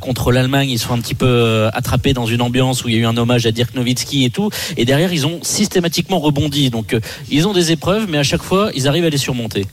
contre 0.00 0.32
l'Allemagne. 0.32 0.70
Ils 0.70 0.78
sont 0.78 0.94
un 0.94 1.00
petit 1.00 1.14
peu 1.14 1.68
attrapés 1.72 2.12
dans 2.12 2.26
une 2.26 2.42
ambiance 2.42 2.84
où 2.84 2.88
il 2.88 2.94
y 2.94 2.98
a 2.98 3.00
eu 3.00 3.06
un 3.06 3.16
hommage 3.16 3.46
à 3.46 3.52
Dirk 3.52 3.74
Nowitzki 3.74 4.24
et 4.24 4.30
tout. 4.30 4.50
Et 4.76 4.84
derrière, 4.84 5.12
ils 5.12 5.26
ont 5.26 5.40
systématiquement 5.42 5.81
rebondi. 6.18 6.70
Donc, 6.70 6.94
euh, 6.94 7.00
ils 7.30 7.46
ont 7.48 7.52
des 7.52 7.72
épreuves, 7.72 8.06
mais 8.08 8.18
à 8.18 8.22
chaque 8.22 8.42
fois, 8.42 8.70
ils 8.74 8.88
arrivent 8.88 9.04
à 9.04 9.10
les 9.10 9.18
surmonter. 9.18 9.66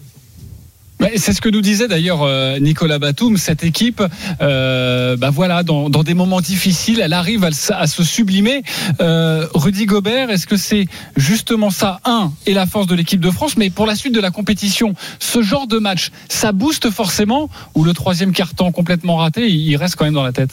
Ouais, 1.00 1.14
C'est 1.16 1.32
ce 1.32 1.40
que 1.40 1.48
nous 1.48 1.62
disait 1.62 1.88
d'ailleurs 1.88 2.24
euh, 2.24 2.60
Nicolas 2.60 3.00
Batum. 3.00 3.38
Cette 3.38 3.64
équipe, 3.64 4.04
euh, 4.42 5.16
bah 5.16 5.30
voilà, 5.30 5.64
dans, 5.64 5.88
des 5.90 6.14
moments 6.14 6.42
difficiles, 6.42 7.00
elle 7.02 7.14
arrive 7.14 7.46
à, 7.46 7.52
se- 7.52 8.04
sublimer. 8.04 8.64
Rudy 9.00 9.86
Gobert, 9.86 10.30
est-ce 10.30 10.46
que 10.46 10.58
c'est 10.58 10.88
justement 11.16 11.70
ça, 11.70 12.02
un, 12.04 12.34
et 12.46 12.54
la 12.54 12.66
force 12.66 12.88
de 12.88 12.96
l'équipe 12.96 13.22
de 13.22 13.32
France, 13.32 13.56
mais 13.56 13.70
pour 13.70 13.86
la 13.86 13.96
suite 13.96 14.14
de 14.14 14.20
la 14.20 14.30
compétition, 14.30 14.94
ce 15.20 15.42
genre 15.42 15.68
de 15.68 15.78
match, 15.78 16.12
ça 16.28 16.52
booste 16.52 16.90
forcément? 16.90 17.50
Ou 17.76 17.86
le 17.86 17.94
troisième 17.94 18.34
carton 18.34 18.74
complètement 18.74 19.16
raté, 19.16 19.50
il 19.50 19.78
reste 19.78 19.96
quand 19.96 20.04
même 20.06 20.14
dans 20.14 20.24
la 20.24 20.34
tête? 20.34 20.52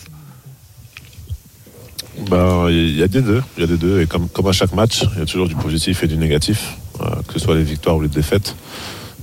Ben, 2.30 2.68
il 2.70 2.96
y 2.96 3.02
a 3.02 3.08
des 3.08 3.20
deux, 3.20 3.42
il 3.56 3.60
y 3.60 3.64
a 3.64 3.66
des 3.66 3.76
deux, 3.76 4.00
et 4.00 4.06
comme, 4.06 4.28
comme 4.28 4.46
à 4.46 4.52
chaque 4.52 4.72
match, 4.72 5.02
il 5.14 5.18
y 5.18 5.22
a 5.22 5.26
toujours 5.26 5.48
du 5.48 5.54
positif 5.54 6.02
et 6.02 6.06
du 6.06 6.16
négatif, 6.16 6.74
euh, 7.00 7.04
que 7.28 7.34
ce 7.34 7.40
soit 7.40 7.54
les 7.54 7.62
victoires 7.62 7.96
ou 7.96 8.00
les 8.00 8.08
défaites. 8.08 8.56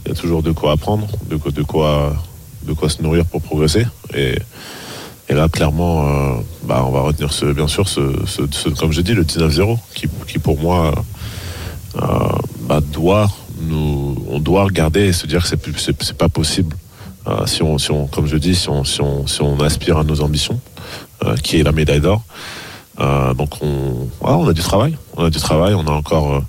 Il 0.06 0.10
y 0.10 0.12
a 0.12 0.16
toujours 0.16 0.44
de 0.44 0.52
quoi 0.52 0.74
apprendre, 0.74 1.08
de 1.30 1.36
quoi, 1.38 1.52
de 1.52 2.74
quoi, 2.74 2.90
se 2.90 3.02
nourrir 3.02 3.26
pour 3.26 3.42
progresser. 3.42 3.86
Et, 4.16 4.38
et 5.30 5.34
là, 5.34 5.50
clairement, 5.50 6.06
euh, 6.08 6.34
bah, 6.66 6.84
on 6.88 6.92
va 6.92 7.02
retenir 7.02 7.34
ce, 7.34 7.46
bien 7.46 7.68
sûr, 7.68 7.88
ce, 7.90 8.02
ce, 8.28 8.44
ce- 8.52 8.70
comme 8.70 8.92
j'ai 8.92 9.04
dit, 9.04 9.14
le 9.16 9.24
19-0, 9.24 9.78
qui, 9.96 10.08
qui 10.28 10.38
pour 10.40 10.60
moi 10.60 10.94
euh, 11.96 12.02
bah, 12.62 12.80
doit 12.82 13.30
nous, 13.62 14.16
on 14.30 14.40
doit 14.40 14.66
regarder 14.66 15.02
et 15.08 15.14
se 15.14 15.26
dire 15.26 15.42
que 15.44 15.48
c'est 15.48 16.14
pas 16.18 16.30
possible. 16.30 16.76
Euh, 17.28 17.46
si 17.48 17.64
on, 17.64 17.78
si 17.78 17.90
on, 17.92 18.06
comme 18.08 18.28
je 18.28 18.36
dis, 18.38 18.54
si 18.56 18.70
on, 18.70 18.84
si 18.84 19.02
on, 19.02 19.26
si 19.26 19.42
on 19.42 19.60
aspire 19.62 19.98
à 19.98 20.04
nos 20.04 20.22
ambitions, 20.22 20.60
qui 21.42 21.60
est 21.60 21.64
la 21.64 21.72
médaille 21.72 22.02
d'or. 22.02 22.22
Euh, 23.00 23.34
donc 23.34 23.62
on, 23.62 24.08
on 24.22 24.48
a 24.48 24.54
du 24.54 24.62
travail, 24.62 24.98
on 25.18 25.26
a 25.26 25.30
du 25.30 25.40
travail, 25.40 25.74
on 25.74 25.86
a 25.88 25.92
encore, 25.92 26.34
euh, 26.34 26.42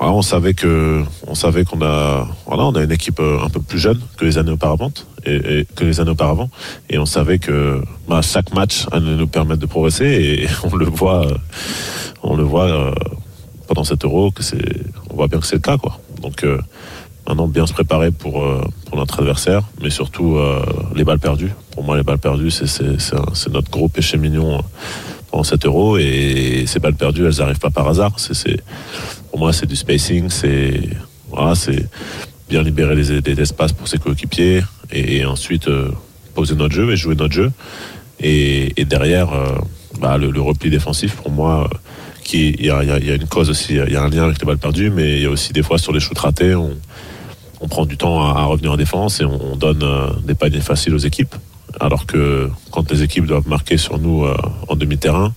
on 0.00 0.22
savait 0.22 0.54
que, 0.54 1.04
on 1.26 1.34
savait 1.34 1.64
qu'on 1.64 1.82
a, 1.82 2.26
voilà, 2.46 2.64
on 2.64 2.74
a 2.74 2.82
une 2.82 2.90
équipe 2.90 3.20
euh, 3.20 3.38
un 3.44 3.48
peu 3.48 3.60
plus 3.60 3.78
jeune 3.78 4.00
que 4.16 4.24
les 4.24 4.38
années 4.38 4.50
auparavant, 4.50 4.92
et, 5.24 5.66
que 5.76 5.84
les 5.84 6.00
années 6.00 6.10
auparavant, 6.10 6.50
et 6.90 6.98
on 6.98 7.06
savait 7.06 7.38
que 7.38 7.80
bah, 8.08 8.22
chaque 8.22 8.52
match 8.52 8.86
allait 8.90 9.14
nous 9.14 9.28
permettre 9.28 9.60
de 9.60 9.66
progresser, 9.66 10.06
et 10.06 10.48
on 10.64 10.74
le 10.74 10.86
voit, 10.86 11.26
on 12.22 12.34
le 12.34 12.42
voit 12.42 12.92
pendant 13.68 13.84
cet 13.84 14.04
Euro 14.04 14.32
que 14.32 14.42
c'est, 14.42 14.82
on 15.10 15.16
voit 15.16 15.28
bien 15.28 15.38
que 15.38 15.46
c'est 15.46 15.56
le 15.56 15.60
cas, 15.60 15.78
quoi. 15.78 15.98
Donc 16.20 16.44
maintenant 17.26 17.48
bien 17.48 17.66
se 17.66 17.72
préparer 17.72 18.10
pour 18.10 18.44
pour 18.86 18.96
notre 18.96 19.20
adversaire, 19.20 19.62
mais 19.80 19.90
surtout 19.90 20.38
les 20.94 21.02
balles 21.04 21.18
perdues. 21.18 21.52
Pour 21.72 21.82
moi, 21.82 21.96
les 21.96 22.04
balles 22.04 22.18
perdues, 22.18 22.50
c'est 22.52 22.66
c'est 22.68 23.52
notre 23.52 23.70
gros 23.70 23.88
péché 23.88 24.18
mignon. 24.18 24.62
Pendant 25.32 25.44
7 25.44 25.64
euros 25.66 25.96
et 25.96 26.64
ces 26.66 26.78
balles 26.78 26.94
perdues 26.94 27.26
elles 27.26 27.40
arrivent 27.40 27.58
pas 27.58 27.70
par 27.70 27.88
hasard. 27.88 28.12
C'est 28.18 28.62
pour 29.30 29.40
moi 29.40 29.52
c'est 29.52 29.66
du 29.66 29.74
spacing 29.74 30.28
c'est 30.30 30.90
bien 32.48 32.62
libérer 32.62 32.94
les, 32.94 33.40
espaces 33.40 33.72
pour 33.72 33.88
ses 33.88 33.98
coéquipiers 33.98 34.62
et, 34.92 35.24
ensuite 35.24 35.68
euh, 35.68 35.90
poser 36.34 36.54
notre 36.54 36.74
jeu 36.74 36.92
et 36.92 36.96
jouer 36.96 37.14
notre 37.14 37.32
jeu. 37.32 37.50
Et, 38.20 38.84
derrière 38.84 39.32
euh, 39.32 39.56
bah, 40.00 40.18
le, 40.18 40.40
repli 40.40 40.68
défensif 40.68 41.16
pour 41.16 41.30
moi 41.30 41.64
euh, 41.64 41.76
qui 42.22 42.50
il 42.50 42.66
y 42.66 42.70
a, 42.70 43.14
une 43.14 43.26
cause 43.26 43.48
aussi 43.48 43.74
il 43.74 43.92
y 43.92 43.96
a 43.96 44.02
un 44.02 44.10
lien 44.10 44.24
avec 44.24 44.38
les 44.38 44.46
balles 44.46 44.58
perdues 44.58 44.90
mais 44.90 45.16
il 45.16 45.22
y 45.22 45.26
a 45.26 45.30
aussi 45.30 45.52
des 45.52 45.62
fois 45.62 45.78
sur 45.78 45.92
les 45.92 45.98
shoots 45.98 46.18
ratés 46.18 46.54
on, 46.54 46.76
prend 47.68 47.86
du 47.86 47.96
temps 47.96 48.20
à, 48.20 48.44
revenir 48.44 48.72
en 48.72 48.76
défense 48.76 49.20
et 49.20 49.24
on, 49.24 49.52
on 49.52 49.56
donne 49.56 49.84
des 50.24 50.34
paniers 50.34 50.60
faciles 50.60 50.94
aux 50.94 51.04
équipes 51.10 51.34
alors 51.80 52.06
que 52.06 52.50
quand 52.70 52.90
les 52.90 53.02
équipes 53.02 53.26
doivent 53.26 53.48
marquer 53.48 53.76
sur 53.76 53.98
nous 53.98 54.24
euh, 54.24 54.36
en 54.68 54.76
demi-terrain, 54.76 55.32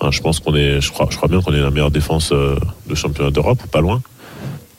hein, 0.00 0.10
je 0.10 0.20
pense 0.20 0.40
qu'on 0.40 0.54
est, 0.54 0.80
crois, 0.90 1.28
bien 1.28 1.40
qu'on 1.40 1.52
est 1.52 1.60
la 1.60 1.70
meilleure 1.70 1.90
défense 1.90 2.30
euh, 2.32 2.56
de 2.86 2.94
championnat 2.94 3.30
d'Europe, 3.30 3.60
pas 3.70 3.80
loin. 3.80 4.02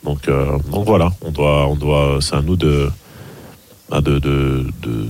Donc, 0.04 0.28
euh, 0.28 0.58
donc 0.70 0.86
voilà, 0.86 1.12
on 1.22 1.30
doit, 1.30 1.66
on 1.66 1.76
doit, 1.76 2.18
c'est 2.20 2.36
à 2.36 2.42
nous 2.42 2.56
de, 2.56 2.90
bah, 3.90 4.00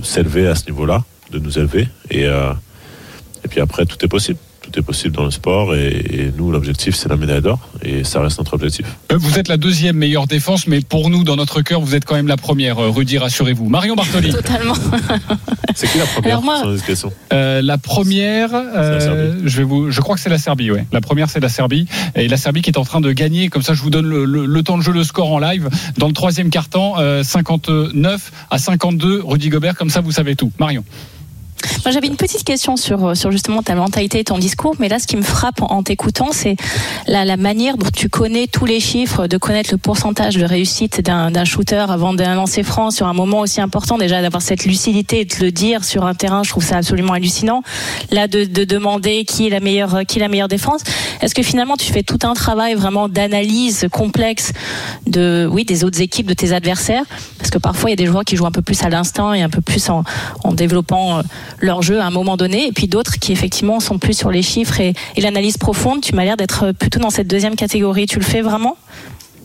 s'élever 0.03 0.47
à 0.47 0.55
ce 0.55 0.65
niveau-là, 0.65 1.03
de 1.31 1.39
nous 1.39 1.57
élever, 1.57 1.87
et, 2.09 2.27
puis 3.49 3.61
après 3.61 3.85
tout 3.85 4.03
est 4.03 4.09
possible. 4.09 4.39
Tout 4.61 4.77
est 4.77 4.83
possible 4.83 5.15
dans 5.15 5.25
le 5.25 5.31
sport 5.31 5.73
et 5.73 6.31
nous 6.37 6.51
l'objectif 6.51 6.95
c'est 6.95 7.09
la 7.09 7.15
médaille 7.15 7.41
d'or 7.41 7.57
et 7.83 8.03
ça 8.03 8.21
reste 8.21 8.37
notre 8.37 8.53
objectif. 8.53 8.85
Euh, 9.11 9.17
Vous 9.19 9.37
êtes 9.39 9.47
la 9.47 9.57
deuxième 9.57 9.95
meilleure 9.97 10.27
défense, 10.27 10.67
mais 10.67 10.81
pour 10.81 11.09
nous, 11.09 11.23
dans 11.23 11.35
notre 11.35 11.61
cœur, 11.61 11.81
vous 11.81 11.95
êtes 11.95 12.05
quand 12.05 12.15
même 12.15 12.27
la 12.27 12.37
première, 12.37 12.79
euh, 12.79 12.89
Rudy, 12.89 13.17
rassurez-vous. 13.17 13.69
Marion 13.69 13.95
Bartoli. 13.95 14.31
Totalement. 14.31 14.73
C'est 15.75 15.89
qui 15.91 15.97
la 15.97 16.05
première 16.05 16.31
Alors 16.39 16.43
moi- 16.43 16.61
Euh, 17.33 17.61
la 17.61 17.77
première, 17.77 18.49
euh, 18.53 19.39
la 19.41 19.47
je 19.47 19.57
vais 19.57 19.63
vous, 19.63 19.89
je 19.91 20.01
crois 20.01 20.15
que 20.15 20.21
c'est 20.21 20.29
la 20.29 20.37
Serbie, 20.37 20.69
ouais. 20.71 20.85
La 20.91 21.01
première, 21.01 21.29
c'est 21.29 21.39
la 21.39 21.49
Serbie, 21.49 21.87
et 22.15 22.27
la 22.27 22.37
Serbie 22.37 22.61
qui 22.61 22.69
est 22.69 22.77
en 22.77 22.83
train 22.83 22.99
de 23.01 23.11
gagner. 23.11 23.47
Comme 23.49 23.61
ça, 23.61 23.73
je 23.73 23.81
vous 23.81 23.89
donne 23.89 24.05
le, 24.07 24.25
le- 24.25 24.45
le 24.45 24.63
temps 24.63 24.77
de 24.77 24.83
jeu, 24.83 24.91
le 24.91 25.03
score 25.03 25.31
en 25.31 25.39
live. 25.39 25.69
Dans 25.97 26.07
le 26.07 26.13
troisième 26.13 26.49
quart-temps, 26.49 26.95
euh, 26.99 27.23
59 27.23 28.31
à 28.49 28.57
52, 28.57 29.21
Rudy 29.25 29.49
Gobert. 29.49 29.75
Comme 29.75 29.89
ça, 29.89 30.01
vous 30.01 30.11
savez 30.11 30.35
tout. 30.35 30.51
Marion. 30.59 30.83
Moi, 31.85 31.91
j'avais 31.91 32.07
une 32.07 32.15
petite 32.15 32.43
question 32.43 32.77
sur, 32.77 33.09
euh, 33.09 33.15
sur 33.15 33.31
justement 33.31 33.63
ta 33.63 33.75
mentalité 33.75 34.19
et 34.19 34.23
ton 34.23 34.37
discours, 34.37 34.75
mais 34.79 34.89
là, 34.89 34.99
ce 34.99 35.07
qui 35.07 35.17
me 35.17 35.21
frappe 35.21 35.61
en, 35.61 35.67
en 35.67 35.83
t'écoutant, 35.83 36.29
c'est 36.31 36.55
la, 37.07 37.25
la 37.25 37.37
manière 37.37 37.77
dont 37.77 37.87
tu 37.93 38.09
connais 38.09 38.47
tous 38.47 38.65
les 38.65 38.79
chiffres, 38.79 39.27
de 39.27 39.37
connaître 39.37 39.71
le 39.71 39.77
pourcentage 39.77 40.35
de 40.35 40.45
réussite 40.45 41.01
d'un 41.01 41.45
shooter 41.45 41.85
avant 41.89 42.13
d'un 42.13 42.35
lancer 42.35 42.63
franc 42.63 42.91
sur 42.91 43.07
un 43.07 43.13
moment 43.13 43.39
aussi 43.39 43.61
important. 43.61 43.97
Déjà, 43.97 44.21
d'avoir 44.21 44.41
cette 44.41 44.65
lucidité 44.65 45.21
et 45.21 45.25
de 45.25 45.35
le 45.39 45.51
dire 45.51 45.83
sur 45.83 46.05
un 46.05 46.13
terrain, 46.13 46.43
je 46.43 46.49
trouve 46.49 46.63
ça 46.63 46.77
absolument 46.77 47.13
hallucinant. 47.13 47.63
Là, 48.11 48.27
de, 48.27 48.45
de 48.45 48.63
demander 48.63 49.25
qui 49.25 49.47
est 49.47 49.49
la 49.49 49.59
meilleure, 49.59 50.01
qui 50.07 50.19
est 50.19 50.21
la 50.21 50.27
meilleure 50.27 50.47
défense. 50.47 50.81
Est-ce 51.21 51.35
que 51.35 51.43
finalement, 51.43 51.77
tu 51.77 51.91
fais 51.91 52.03
tout 52.03 52.19
un 52.23 52.33
travail 52.33 52.73
vraiment 52.75 53.09
d'analyse 53.09 53.87
complexe 53.91 54.53
de, 55.07 55.47
oui, 55.51 55.65
des 55.65 55.83
autres 55.83 56.01
équipes, 56.01 56.27
de 56.27 56.33
tes 56.33 56.53
adversaires? 56.53 57.03
Parce 57.37 57.49
que 57.49 57.57
parfois, 57.57 57.89
il 57.89 57.93
y 57.93 57.93
a 57.93 57.97
des 57.97 58.05
joueurs 58.05 58.23
qui 58.23 58.35
jouent 58.35 58.45
un 58.45 58.51
peu 58.51 58.61
plus 58.61 58.81
à 58.83 58.89
l'instinct 58.89 59.33
et 59.33 59.41
un 59.41 59.49
peu 59.49 59.61
plus 59.61 59.89
en, 59.89 60.03
en 60.43 60.53
développant 60.53 61.19
euh, 61.19 61.21
leur 61.59 61.81
jeu 61.81 61.99
à 61.99 62.05
un 62.05 62.11
moment 62.11 62.37
donné, 62.37 62.67
et 62.67 62.71
puis 62.71 62.87
d'autres 62.87 63.19
qui 63.19 63.31
effectivement 63.31 63.79
sont 63.79 63.97
plus 63.97 64.17
sur 64.17 64.31
les 64.31 64.41
chiffres 64.41 64.79
et, 64.79 64.93
l'analyse 65.17 65.57
profonde. 65.57 66.01
Tu 66.01 66.15
m'as 66.15 66.23
l'air 66.23 66.37
d'être 66.37 66.71
plutôt 66.71 66.99
dans 66.99 67.09
cette 67.09 67.27
deuxième 67.27 67.55
catégorie. 67.55 68.05
Tu 68.07 68.19
le 68.19 68.25
fais 68.25 68.41
vraiment? 68.41 68.77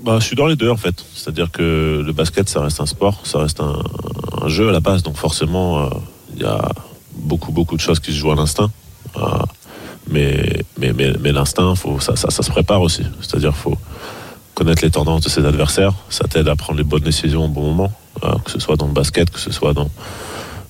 Bah, 0.04 0.18
je 0.20 0.24
suis 0.24 0.36
dans 0.36 0.46
les 0.46 0.56
deux 0.56 0.70
en 0.70 0.76
fait. 0.76 0.94
C'est-à-dire 1.14 1.50
que 1.50 2.02
le 2.04 2.12
basket, 2.12 2.48
ça 2.48 2.60
reste 2.60 2.80
un 2.80 2.86
sport, 2.86 3.20
ça 3.24 3.38
reste 3.38 3.60
un, 3.60 4.48
jeu 4.48 4.68
à 4.68 4.72
la 4.72 4.80
base. 4.80 5.02
Donc 5.02 5.16
forcément, 5.16 5.78
euh, 5.78 5.88
il 6.34 6.42
y 6.42 6.46
a 6.46 6.68
beaucoup, 7.12 7.52
beaucoup 7.52 7.76
de 7.76 7.80
choses 7.80 8.00
qui 8.00 8.12
se 8.12 8.18
jouent 8.18 8.32
à 8.32 8.36
l'instinct. 8.36 8.70
Euh, 9.16 9.20
mais 10.08 10.62
mais, 10.78 10.92
mais, 10.92 11.32
l'instinct, 11.32 11.74
ça, 12.00 12.14
ça, 12.16 12.42
se 12.42 12.50
prépare 12.50 12.80
aussi. 12.80 13.02
C'est-à-dire 13.20 13.56
faut 13.56 13.76
connaître 14.54 14.82
les 14.84 14.90
tendances 14.90 15.22
de 15.22 15.28
ses 15.28 15.44
adversaires. 15.44 15.92
Ça 16.10 16.26
t'aide 16.28 16.48
à 16.48 16.56
prendre 16.56 16.78
les 16.78 16.84
bonnes 16.84 17.02
décisions 17.02 17.44
au 17.44 17.48
bon 17.48 17.72
moment, 17.72 17.92
euh, 18.24 18.34
que 18.44 18.50
ce 18.50 18.58
soit 18.58 18.76
dans 18.76 18.86
le 18.86 18.92
basket, 18.92 19.30
que 19.30 19.40
ce 19.40 19.52
soit 19.52 19.72
dans, 19.72 19.90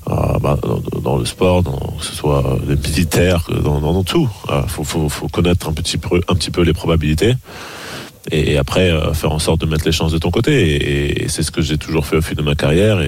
euh, 0.08 0.38
bah, 0.40 0.56
dans, 1.02 1.16
le 1.16 1.24
sport, 1.24 1.64
que 1.64 2.04
ce 2.04 2.14
soit 2.14 2.58
les 2.68 2.76
militaires, 2.76 3.44
dans, 3.50 4.04
tout. 4.04 4.28
Il 4.48 4.68
faut, 4.68 4.84
faut, 4.84 5.28
connaître 5.28 5.68
un 5.68 5.72
petit, 5.72 5.98
peu, 5.98 6.62
les 6.62 6.72
probabilités 6.72 7.34
et, 8.30 8.56
après 8.56 8.90
euh, 8.90 9.12
faire 9.14 9.32
en 9.32 9.40
sorte 9.40 9.60
de 9.60 9.66
mettre 9.66 9.84
les 9.84 9.92
chances 9.92 10.12
de 10.12 10.18
ton 10.18 10.30
côté. 10.30 11.22
Et, 11.22 11.28
c'est 11.28 11.42
ce 11.42 11.50
que 11.50 11.60
j'ai 11.60 11.76
toujours 11.76 12.06
fait 12.06 12.16
au 12.16 12.22
fil 12.22 12.36
de 12.36 12.42
ma 12.42 12.54
carrière. 12.54 13.00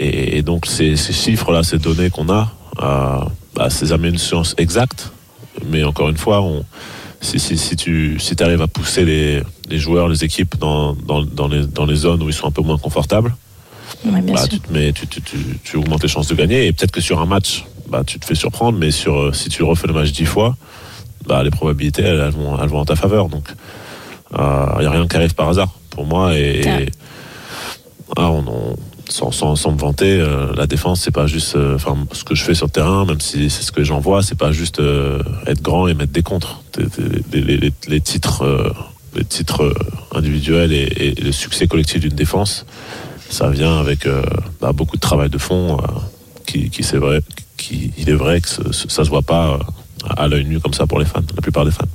Et, 0.00 0.42
donc 0.42 0.66
ces, 0.66 0.96
chiffres-là, 0.96 1.62
ces 1.62 1.78
données 1.78 2.10
qu'on 2.10 2.28
a, 2.30 2.52
euh, 2.82 3.18
bah, 3.54 3.70
c'est 3.70 3.86
jamais 3.86 4.08
une 4.08 4.18
science 4.18 4.56
exacte. 4.58 5.12
Mais 5.66 5.84
encore 5.84 6.08
une 6.08 6.16
fois, 6.16 6.44
si, 7.20 7.76
tu 7.76 8.18
arrives 8.40 8.62
à 8.62 8.66
pousser 8.66 9.04
les, 9.04 9.78
joueurs, 9.78 10.08
les 10.08 10.24
équipes 10.24 10.56
dans 10.58 10.96
les 11.86 11.96
zones 11.96 12.22
où 12.24 12.28
ils 12.28 12.34
sont 12.34 12.48
un 12.48 12.52
peu 12.52 12.62
moins 12.62 12.78
confortables, 12.78 13.36
Bien 14.04 14.34
bah, 14.34 14.46
tu, 14.48 14.58
te 14.60 14.72
mets, 14.72 14.92
tu, 14.92 15.06
tu, 15.06 15.20
tu, 15.22 15.36
tu 15.62 15.76
augmentes 15.76 16.02
les 16.02 16.08
chances 16.08 16.26
de 16.28 16.34
gagner. 16.34 16.66
Et 16.66 16.72
peut-être 16.72 16.90
que 16.90 17.00
sur 17.00 17.20
un 17.20 17.26
match, 17.26 17.64
bah, 17.88 18.02
tu 18.06 18.18
te 18.18 18.24
fais 18.24 18.34
surprendre, 18.34 18.78
mais 18.78 18.90
sur, 18.90 19.16
euh, 19.16 19.32
si 19.32 19.48
tu 19.48 19.62
refais 19.62 19.86
le 19.86 19.92
match 19.94 20.12
dix 20.12 20.24
fois, 20.26 20.56
bah, 21.26 21.42
les 21.42 21.50
probabilités, 21.50 22.02
elles, 22.02 22.18
elles 22.20 22.30
vont, 22.32 22.60
elles 22.60 22.68
vont 22.68 22.80
en 22.80 22.84
ta 22.84 22.96
faveur. 22.96 23.28
Donc, 23.28 23.48
il 24.32 24.38
n'y 24.80 24.86
a 24.86 24.90
rien 24.90 25.06
qui 25.06 25.16
arrive 25.16 25.34
par 25.34 25.48
hasard 25.48 25.68
pour 25.90 26.06
moi. 26.06 26.34
Et, 26.36 26.62
Ouais. 26.64 26.82
et- 26.84 26.90
ah, 28.16 28.30
on, 28.30 28.44
on- 28.46 28.76
sans, 29.08 29.30
sans, 29.30 29.56
sans 29.56 29.72
me 29.72 29.78
vanter, 29.78 30.18
euh, 30.20 30.52
la 30.56 30.66
défense, 30.66 31.02
c'est 31.02 31.10
pas 31.10 31.26
juste. 31.26 31.54
euh, 31.56 31.76
ce 32.12 32.24
que 32.24 32.34
je 32.34 32.42
fais 32.44 32.54
sur 32.54 32.66
le 32.66 32.70
terrain, 32.70 33.04
même 33.04 33.20
si 33.20 33.50
c'est 33.50 33.62
ce 33.62 33.70
que 33.72 33.84
j'en 33.84 34.00
vois, 34.00 34.22
c'est 34.22 34.38
pas 34.38 34.52
juste 34.52 34.80
euh, 34.80 35.22
être 35.46 35.60
grand 35.60 35.86
et 35.86 35.92
mettre 35.94 36.12
des 36.12 36.22
contres. 36.22 36.62
Les, 36.78 37.42
les- 37.42 37.56
les- 37.58 37.72
les 37.88 38.00
titres, 38.00 38.42
euh, 38.42 38.72
les 39.14 39.24
titres 39.24 39.64
euh, 39.64 39.74
individuels 40.14 40.72
et, 40.72 40.88
et 40.98 41.14
le 41.20 41.30
succès 41.32 41.66
collectif 41.66 42.00
d'une 42.00 42.14
défense, 42.14 42.64
ça 43.32 43.48
vient 43.48 43.78
avec 43.78 44.06
euh, 44.06 44.22
bah, 44.60 44.72
beaucoup 44.72 44.96
de 44.96 45.00
travail 45.00 45.30
de 45.30 45.38
fond 45.38 45.78
euh, 45.78 45.86
qui, 46.46 46.70
c'est 46.82 46.98
vrai, 46.98 47.20
qui, 47.56 47.90
il 47.96 48.10
est 48.10 48.14
vrai 48.14 48.40
que 48.42 48.48
ce- 48.48 48.72
ce- 48.72 48.88
ça 48.88 49.04
se 49.04 49.08
voit 49.08 49.22
pas 49.22 49.54
euh, 49.54 49.58
à 50.16 50.28
l'œil 50.28 50.44
nu 50.44 50.60
comme 50.60 50.74
ça 50.74 50.86
pour 50.86 50.98
les 51.00 51.06
fans, 51.06 51.22
la 51.34 51.40
plupart 51.40 51.64
des 51.64 51.70
fans. 51.70 51.86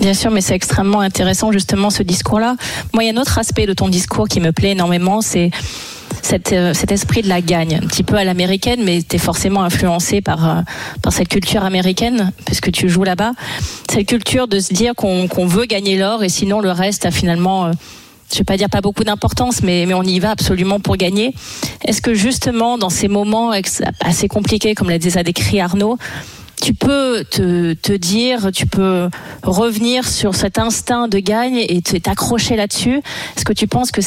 Bien 0.00 0.14
sûr, 0.14 0.30
mais 0.30 0.40
c'est 0.40 0.54
extrêmement 0.54 1.00
intéressant 1.00 1.52
justement 1.52 1.90
ce 1.90 2.02
discours-là. 2.02 2.56
Moi, 2.94 3.04
il 3.04 3.08
y 3.08 3.10
a 3.10 3.12
un 3.12 3.20
autre 3.20 3.38
aspect 3.38 3.66
de 3.66 3.74
ton 3.74 3.88
discours 3.88 4.26
qui 4.26 4.40
me 4.40 4.52
plaît 4.52 4.70
énormément, 4.70 5.20
c'est 5.20 5.50
cet, 6.22 6.50
esprit 6.90 7.20
de 7.20 7.28
la 7.28 7.42
gagne, 7.42 7.80
un 7.82 7.86
petit 7.86 8.02
peu 8.02 8.16
à 8.16 8.24
l'américaine, 8.24 8.82
mais 8.84 9.02
tu 9.02 9.16
es 9.16 9.18
forcément 9.18 9.62
influencé 9.62 10.22
par, 10.22 10.62
cette 11.10 11.28
culture 11.28 11.62
américaine, 11.62 12.32
puisque 12.46 12.72
tu 12.72 12.88
joues 12.88 13.04
là-bas. 13.04 13.32
Cette 13.90 14.06
culture 14.08 14.48
de 14.48 14.58
se 14.60 14.72
dire 14.72 14.94
qu'on 14.94 15.46
veut 15.46 15.66
gagner 15.66 15.98
l'or 15.98 16.24
et 16.24 16.30
sinon 16.30 16.60
le 16.60 16.70
reste 16.70 17.04
a 17.04 17.10
finalement... 17.10 17.70
je 18.32 18.38
vais 18.38 18.44
pas 18.44 18.56
dire 18.56 18.68
pas 18.68 18.80
beaucoup 18.80 19.04
d'importance, 19.04 19.62
mais, 19.62 19.84
mais 19.86 19.94
on 19.94 20.02
y 20.02 20.18
va 20.18 20.30
absolument 20.30 20.80
pour 20.80 20.96
gagner. 20.96 21.34
Est-ce 21.84 22.02
que 22.02 22.14
justement, 22.14 22.78
dans 22.78 22.90
ces 22.90 23.08
moments 23.08 23.52
assez 24.00 24.28
compliqués, 24.28 24.74
comme 24.74 24.90
l'a 24.90 24.98
déjà 24.98 25.22
décrit 25.22 25.60
Arnaud, 25.60 25.98
tu 26.62 26.72
peux 26.72 27.24
te, 27.30 27.74
te 27.74 27.92
dire, 27.92 28.50
tu 28.52 28.66
peux 28.66 29.10
revenir 29.42 30.08
sur 30.08 30.34
cet 30.34 30.58
instinct 30.58 31.08
de 31.08 31.18
gagne 31.18 31.64
et 31.68 31.82
t'accrocher 31.82 32.56
là-dessus? 32.56 33.02
Est-ce 33.36 33.44
que 33.44 33.52
tu 33.52 33.66
penses 33.66 33.90
que 33.90 34.00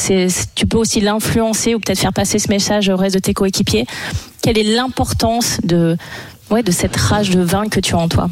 tu 0.54 0.66
peux 0.66 0.78
aussi 0.78 1.00
l'influencer 1.00 1.74
ou 1.74 1.80
peut-être 1.80 2.00
faire 2.00 2.12
passer 2.12 2.38
ce 2.38 2.48
message 2.48 2.88
au 2.88 2.96
reste 2.96 3.14
de 3.14 3.20
tes 3.20 3.34
coéquipiers? 3.34 3.86
Quelle 4.42 4.58
est 4.58 4.64
l'importance 4.64 5.58
de, 5.62 5.96
ouais, 6.50 6.62
de 6.62 6.72
cette 6.72 6.96
rage 6.96 7.30
de 7.30 7.40
vaincre 7.40 7.70
que 7.70 7.80
tu 7.80 7.94
as 7.94 7.98
en 7.98 8.08
toi? 8.08 8.28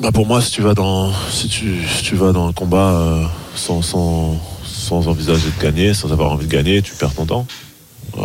Bah 0.00 0.12
pour 0.12 0.26
moi, 0.26 0.40
si 0.40 0.50
tu 0.50 0.62
vas 0.62 0.74
dans, 0.74 1.10
si 1.30 1.48
tu, 1.48 1.78
tu 2.02 2.16
vas 2.16 2.32
dans 2.32 2.48
un 2.48 2.52
combat 2.52 2.90
euh, 2.92 3.24
sans, 3.54 3.82
sans, 3.82 4.36
sans 4.64 5.08
envisager 5.08 5.48
de 5.50 5.62
gagner, 5.62 5.94
sans 5.94 6.12
avoir 6.12 6.32
envie 6.32 6.46
de 6.46 6.50
gagner, 6.52 6.82
tu 6.82 6.94
perds 6.94 7.14
ton 7.14 7.26
temps. 7.26 7.46
Euh, 8.18 8.22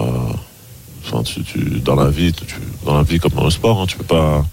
enfin, 1.05 1.23
tu, 1.23 1.43
tu, 1.43 1.59
dans 1.81 1.95
la 1.95 2.09
vie, 2.09 2.33
tu, 2.33 2.45
dans 2.85 2.95
la 2.97 3.03
vie 3.03 3.19
comme 3.19 3.33
dans 3.33 3.43
le 3.43 3.49
sport, 3.49 3.81
hein, 3.81 3.85
tu 3.87 3.97
peux 3.97 4.03
pas, 4.03 4.45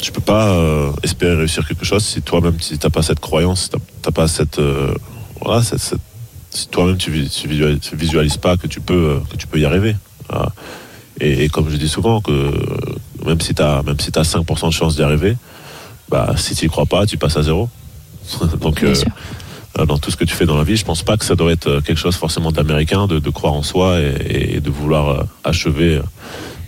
tu 0.00 0.12
peux 0.12 0.20
pas 0.20 0.48
euh, 0.48 0.90
espérer 1.02 1.34
réussir 1.36 1.66
quelque 1.66 1.84
chose 1.84 2.04
si 2.04 2.22
toi-même, 2.22 2.60
si 2.60 2.78
t'as 2.78 2.90
pas 2.90 3.02
cette 3.02 3.20
croyance, 3.20 3.62
si 3.64 3.70
t'as 4.02 4.10
pas 4.10 4.28
cette, 4.28 4.58
euh, 4.58 4.94
voilà, 5.40 5.62
cette, 5.62 5.80
cette- 5.80 6.00
si 6.50 6.68
toi-même 6.68 6.96
tu, 6.98 7.10
tu 7.28 7.48
visualises, 7.48 8.32
tu 8.34 8.38
pas 8.38 8.56
que 8.56 8.68
tu 8.68 8.80
peux, 8.80 9.20
que 9.28 9.36
tu 9.36 9.48
peux 9.48 9.58
y 9.58 9.64
arriver. 9.64 9.96
Et, 11.20 11.44
et 11.44 11.48
comme 11.48 11.68
je 11.68 11.76
dis 11.76 11.88
souvent, 11.88 12.20
que 12.20 12.32
même 13.24 13.40
si 13.40 13.54
t'as, 13.54 13.82
même 13.82 13.98
si 13.98 14.12
t'as 14.12 14.22
5% 14.22 14.66
de 14.68 14.72
chance 14.72 14.94
d'y 14.94 15.02
arriver, 15.02 15.36
bah, 16.08 16.34
si 16.36 16.54
tu 16.54 16.66
y 16.66 16.68
crois 16.68 16.86
pas, 16.86 17.06
tu 17.06 17.16
passes 17.18 17.36
à 17.36 17.42
zéro. 17.42 17.68
Donc, 18.60 18.82
Bien 18.84 18.94
sûr. 18.94 19.08
euh, 19.08 19.43
dans 19.76 19.98
tout 19.98 20.10
ce 20.10 20.16
que 20.16 20.24
tu 20.24 20.34
fais 20.34 20.46
dans 20.46 20.56
la 20.56 20.64
vie, 20.64 20.76
je 20.76 20.84
pense 20.84 21.02
pas 21.02 21.16
que 21.16 21.24
ça 21.24 21.34
doit 21.34 21.52
être 21.52 21.66
euh, 21.66 21.80
quelque 21.80 21.98
chose 21.98 22.14
forcément 22.14 22.52
d'américain, 22.52 23.06
de, 23.06 23.30
croire 23.30 23.54
en 23.54 23.62
soi 23.62 23.98
et, 24.00 24.60
de 24.60 24.70
vouloir 24.70 25.08
euh, 25.08 25.24
achever, 25.42 25.96
euh, 25.96 26.02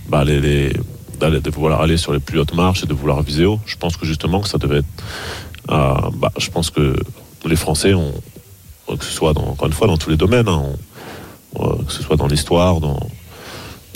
bah, 0.08 0.25
de 0.25 1.50
vouloir 1.50 1.80
aller 1.80 1.96
sur 1.96 2.12
les 2.12 2.18
plus 2.18 2.40
hautes 2.40 2.54
marches 2.54 2.82
et 2.82 2.86
de 2.86 2.94
vouloir 2.94 3.22
viser 3.22 3.46
haut. 3.46 3.60
Je 3.64 3.76
pense 3.76 3.96
que 3.96 4.06
justement 4.06 4.40
que 4.40 4.48
ça 4.48 4.58
devait 4.58 4.78
être, 4.78 4.86
euh, 5.70 6.10
bah, 6.14 6.32
je 6.38 6.50
pense 6.50 6.70
que 6.70 6.96
les 7.44 7.56
Français 7.56 7.92
que 8.94 9.04
ce 9.04 9.10
soit 9.10 9.36
encore 9.36 9.66
une 9.66 9.72
fois 9.72 9.86
dans 9.86 9.96
tous 9.96 10.10
les 10.10 10.16
domaines, 10.16 10.48
hein, 10.48 10.64
euh, 11.60 11.76
que 11.86 11.92
ce 11.92 12.02
soit 12.02 12.16
dans 12.16 12.28
l'histoire, 12.28 12.80
dans, 12.80 13.00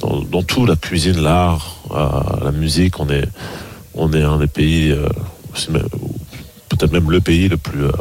dans, 0.00 0.42
tout, 0.42 0.66
la 0.66 0.76
cuisine, 0.76 1.20
l'art, 1.20 1.76
euh, 1.92 2.44
la 2.44 2.52
musique, 2.52 2.98
on 2.98 3.08
est, 3.08 3.28
on 3.94 4.12
est 4.12 4.22
un 4.22 4.38
des 4.38 4.46
pays, 4.46 4.90
euh, 4.90 5.08
peut-être 6.68 6.92
même 6.92 7.10
le 7.10 7.20
pays 7.20 7.48
le 7.48 7.56
plus, 7.56 7.84
euh, 7.84 7.92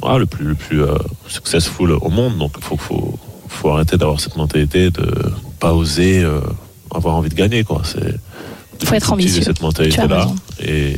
voilà, 0.00 0.18
le 0.18 0.26
plus, 0.26 0.44
le 0.44 0.54
plus 0.54 0.82
euh, 0.82 0.96
successful 1.28 1.92
au 1.92 2.08
monde. 2.08 2.38
Donc 2.38 2.52
il 2.56 2.64
faut, 2.64 2.76
faut, 2.76 3.18
faut 3.48 3.70
arrêter 3.70 3.96
d'avoir 3.96 4.20
cette 4.20 4.36
mentalité 4.36 4.90
de 4.90 5.12
pas 5.58 5.74
oser 5.74 6.22
euh, 6.22 6.40
avoir 6.94 7.16
envie 7.16 7.28
de 7.28 7.34
gagner. 7.34 7.64
Quoi. 7.64 7.82
C'est, 7.84 8.86
Faut 8.86 8.94
être 8.94 9.12
ambitieux. 9.12 9.42
cette 9.42 9.60
mentalité-là. 9.60 10.28
Et 10.62 10.96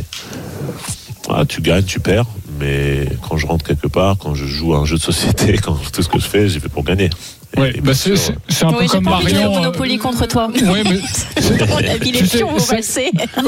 voilà, 1.27 1.45
tu 1.45 1.61
gagnes, 1.61 1.85
tu 1.85 2.01
perds. 2.01 2.27
Mais 2.59 3.09
quand 3.29 3.37
je 3.37 3.47
rentre 3.47 3.65
quelque 3.65 3.89
part, 3.89 4.17
quand 4.19 4.35
je 4.35 4.47
joue 4.47 4.75
à 4.75 4.79
un 4.79 4.85
jeu 4.85 4.97
de 4.97 5.03
société, 5.03 5.59
quand 5.63 5.77
tout 5.93 6.03
ce 6.03 6.09
que 6.09 6.19
je 6.19 6.27
fais, 6.27 6.49
j'y 6.49 6.61
fais 6.61 6.69
pour 6.69 6.85
gagner. 6.85 7.11
Ouais, 7.59 7.75
bah 7.83 7.93
c'est 7.95 8.17
sûr, 8.17 8.19
c'est- 8.19 8.35
c'est 8.49 8.65
un 8.65 8.69
Oui, 8.71 8.87
peu 8.87 8.87
comme 8.89 9.05
pas 9.05 9.11
envie 9.17 9.27
de 9.27 9.33
Marion. 9.39 9.53
euh, 9.55 9.59
Monopoly 9.59 9.99
contre 9.99 10.27
toi. 10.27 10.49
Ouais, 10.49 10.83
mais 10.85 10.99
On 11.71 11.77
a 11.77 11.99
mis 11.99 12.13
les 12.13 12.19
Tu 12.21 12.27
sais, 12.27 12.39
pions. 12.39 12.49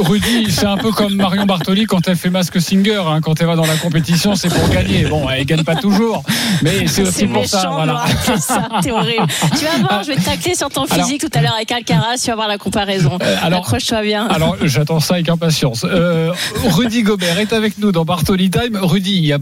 Rudy, 0.02 0.50
c'est 0.50 0.66
un 0.66 0.76
peu 0.76 0.90
comme 0.92 1.14
Marion 1.14 1.46
Bartoli 1.46 1.86
quand 1.86 2.06
elle 2.06 2.16
fait 2.16 2.28
masque 2.30 2.60
singer. 2.60 2.96
hein. 3.06 3.20
Quand 3.22 3.40
elle 3.40 3.46
va 3.46 3.56
dans 3.56 3.64
la 3.66 3.76
compétition, 3.76 4.34
c'est 4.34 4.48
pour 4.48 4.68
gagner. 4.68 5.04
Bon, 5.06 5.28
elle 5.30 5.44
gagne 5.46 5.64
pas 5.64 5.76
toujours, 5.76 6.22
mais 6.62 6.86
c'est 6.86 7.02
aussi 7.02 7.12
C'est 7.12 7.26
pour 7.26 7.46
ça. 7.46 7.58
méchant 7.58 7.72
Voilà. 7.74 8.04
ça, 8.38 8.68
t'es 8.82 8.90
horrible. 8.90 9.26
Tu 9.58 9.64
vas 9.64 9.88
voir, 9.88 10.02
je 10.02 10.08
vais 10.08 10.16
te 10.16 10.24
tacler 10.24 10.54
sur 10.54 10.68
ton 10.68 10.84
Alors- 10.84 11.06
physique 11.06 11.20
tout 11.22 11.30
à 11.38 11.40
l'heure 11.40 11.54
avec 11.54 11.72
Alcaraz, 11.72 12.18
tu 12.22 12.28
vas 12.28 12.34
voir 12.36 12.48
la 12.48 12.58
comparaison. 12.58 13.18
Euh, 13.22 13.36
alors- 13.42 13.60
Accroche-toi 13.60 14.02
bien. 14.02 14.26
Alors, 14.26 14.56
j'attends 14.64 15.00
ça 15.00 15.14
avec 15.14 15.28
impatience. 15.28 15.84
Euh, 15.88 16.32
Rudy 16.66 17.02
Gobert 17.02 17.38
est 17.38 17.52
avec 17.52 17.78
nous 17.78 17.90
dans 17.92 18.04
Bartoli 18.04 18.50
Time. 18.50 18.78
Rudy, 18.82 19.16
il 19.16 19.26
y 19.26 19.32
a 19.32 19.38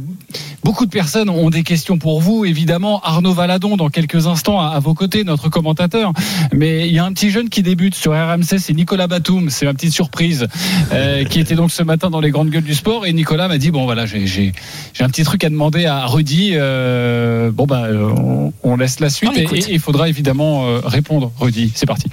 beaucoup 0.64 0.86
de 0.86 0.90
personnes 0.90 1.28
ont 1.28 1.50
des 1.50 1.62
questions 1.62 1.98
pour 1.98 2.20
vous. 2.20 2.44
Évidemment, 2.44 3.00
Arnaud 3.02 3.32
Valadon, 3.32 3.76
dans 3.76 3.88
quelques 3.88 4.26
instants, 4.26 4.60
à, 4.60 4.68
à 4.68 4.78
vos 4.80 4.94
côtés, 4.94 5.24
notre 5.24 5.48
commentateur. 5.48 6.12
Mais 6.52 6.88
il 6.88 6.94
y 6.94 6.98
a 6.98 7.04
un 7.04 7.12
petit 7.12 7.30
jeune 7.30 7.48
qui 7.48 7.62
débute 7.62 7.94
sur 7.94 8.12
RMC, 8.12 8.58
c'est 8.58 8.72
Nicolas 8.74 9.06
Batum. 9.06 9.50
C'est 9.50 9.66
ma 9.66 9.74
petite 9.74 9.92
surprise, 9.92 10.46
euh, 10.92 11.24
qui 11.30 11.40
était 11.40 11.54
donc 11.54 11.70
ce 11.72 11.82
matin 11.82 12.10
dans 12.10 12.20
les 12.20 12.30
grandes 12.30 12.50
gueules 12.50 12.62
du 12.62 12.74
sport. 12.74 13.06
Et 13.06 13.12
Nicolas 13.12 13.48
m'a 13.48 13.58
dit 13.58 13.70
bon 13.70 13.84
voilà, 13.84 14.06
j'ai 14.06 14.52
un 15.00 15.08
petit 15.08 15.24
truc 15.24 15.44
à 15.44 15.50
demander 15.50 15.86
à 15.86 16.06
Rudy. 16.06 16.52
Euh, 16.54 17.50
bon 17.50 17.66
bah, 17.66 17.88
on, 17.92 18.52
on 18.62 18.76
laisse 18.76 19.00
la 19.00 19.10
suite 19.10 19.30
On 19.34 19.38
et 19.38 19.64
il 19.70 19.80
faudra 19.80 20.08
évidemment 20.08 20.66
euh, 20.66 20.80
répondre. 20.84 21.32
Rudy, 21.40 21.72
c'est 21.74 21.86
parti. 21.86 22.06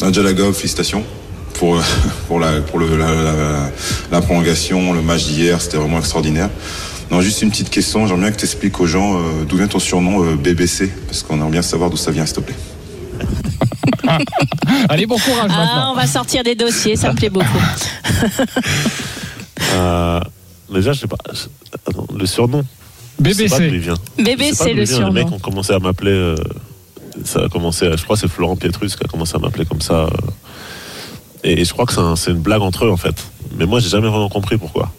Nadja 0.00 0.22
Lagov, 0.22 0.54
félicitations 0.54 1.04
pour, 1.54 1.78
pour, 2.26 2.40
la, 2.40 2.60
pour 2.62 2.78
le, 2.78 2.96
la, 2.96 3.06
la- 3.12 3.70
la 4.10 4.20
prolongation, 4.22 4.94
le 4.94 5.02
match 5.02 5.24
d'hier, 5.26 5.60
c'était 5.60 5.76
vraiment 5.76 5.98
extraordinaire. 5.98 6.48
Non, 7.10 7.20
juste 7.20 7.42
une 7.42 7.50
petite 7.50 7.70
question, 7.70 8.06
j'aimerais 8.06 8.22
bien 8.26 8.30
que 8.32 8.36
tu 8.38 8.44
expliques 8.44 8.78
aux 8.80 8.86
gens 8.86 9.18
euh, 9.18 9.44
d'où 9.48 9.56
vient 9.56 9.66
ton 9.66 9.80
surnom 9.80 10.22
euh, 10.24 10.36
BBC, 10.36 10.88
parce 11.06 11.22
qu'on 11.22 11.34
aimerait 11.36 11.50
bien 11.50 11.62
savoir 11.62 11.90
d'où 11.90 11.96
ça 11.96 12.10
vient, 12.12 12.24
s'il 12.24 12.36
te 12.36 12.40
plaît. 12.40 12.54
Allez, 14.88 15.06
bon 15.06 15.18
courage 15.18 15.50
Ah, 15.52 15.58
maintenant. 15.64 15.92
on 15.92 15.94
va 15.96 16.06
sortir 16.06 16.42
des 16.44 16.54
dossiers, 16.54 16.94
ça 16.96 17.10
me 17.12 17.16
plaît 17.16 17.30
beaucoup. 17.30 17.46
Euh, 19.72 20.20
déjà, 20.72 20.92
je 20.92 21.00
sais 21.00 21.06
pas. 21.06 21.16
je- 21.32 21.46
attends, 21.88 22.04
le 22.18 22.26
surnom. 22.26 22.64
Je 23.24 23.30
sais 23.32 23.46
pas 23.48 23.58
d'où 23.58 23.64
il 23.66 23.70
BBC. 23.70 23.78
vient. 23.84 23.94
Bébé, 24.16 24.48
Je 24.48 24.54
sais 24.54 24.56
pas 24.56 24.64
c'est 24.64 24.70
d'où 24.70 24.76
le 24.78 24.82
vient. 24.84 24.98
Les 24.98 25.04
mecs 25.12 25.22
surnom. 25.22 25.36
ont 25.36 25.38
commencé 25.38 25.72
à 25.72 25.78
m'appeler. 25.78 26.10
euh, 26.10 26.34
ça 27.24 27.44
a 27.44 27.48
commencé. 27.48 27.86
à- 27.86 27.94
je 27.96 28.02
crois 28.02 28.16
que 28.16 28.20
c'est 28.22 28.28
Florent 28.28 28.56
Pietrus 28.56 28.96
qui 28.96 29.04
a 29.04 29.06
commencé 29.08 29.36
à 29.36 29.38
m'appeler 29.38 29.64
comme 29.66 29.80
ça. 29.80 29.94
euh, 29.94 30.10
et, 31.44 31.60
et 31.60 31.64
je 31.64 31.72
crois 31.72 31.86
que 31.86 31.92
c'est 31.92 32.00
un- 32.00 32.16
c'est 32.16 32.32
une 32.32 32.40
blague 32.40 32.62
entre 32.62 32.84
eux 32.86 32.90
en 32.90 32.96
fait. 32.96 33.14
Mais 33.58 33.64
moi, 33.66 33.78
j'ai 33.78 33.90
jamais 33.90 34.08
vraiment 34.08 34.28
compris 34.28 34.56
pourquoi. 34.56 34.90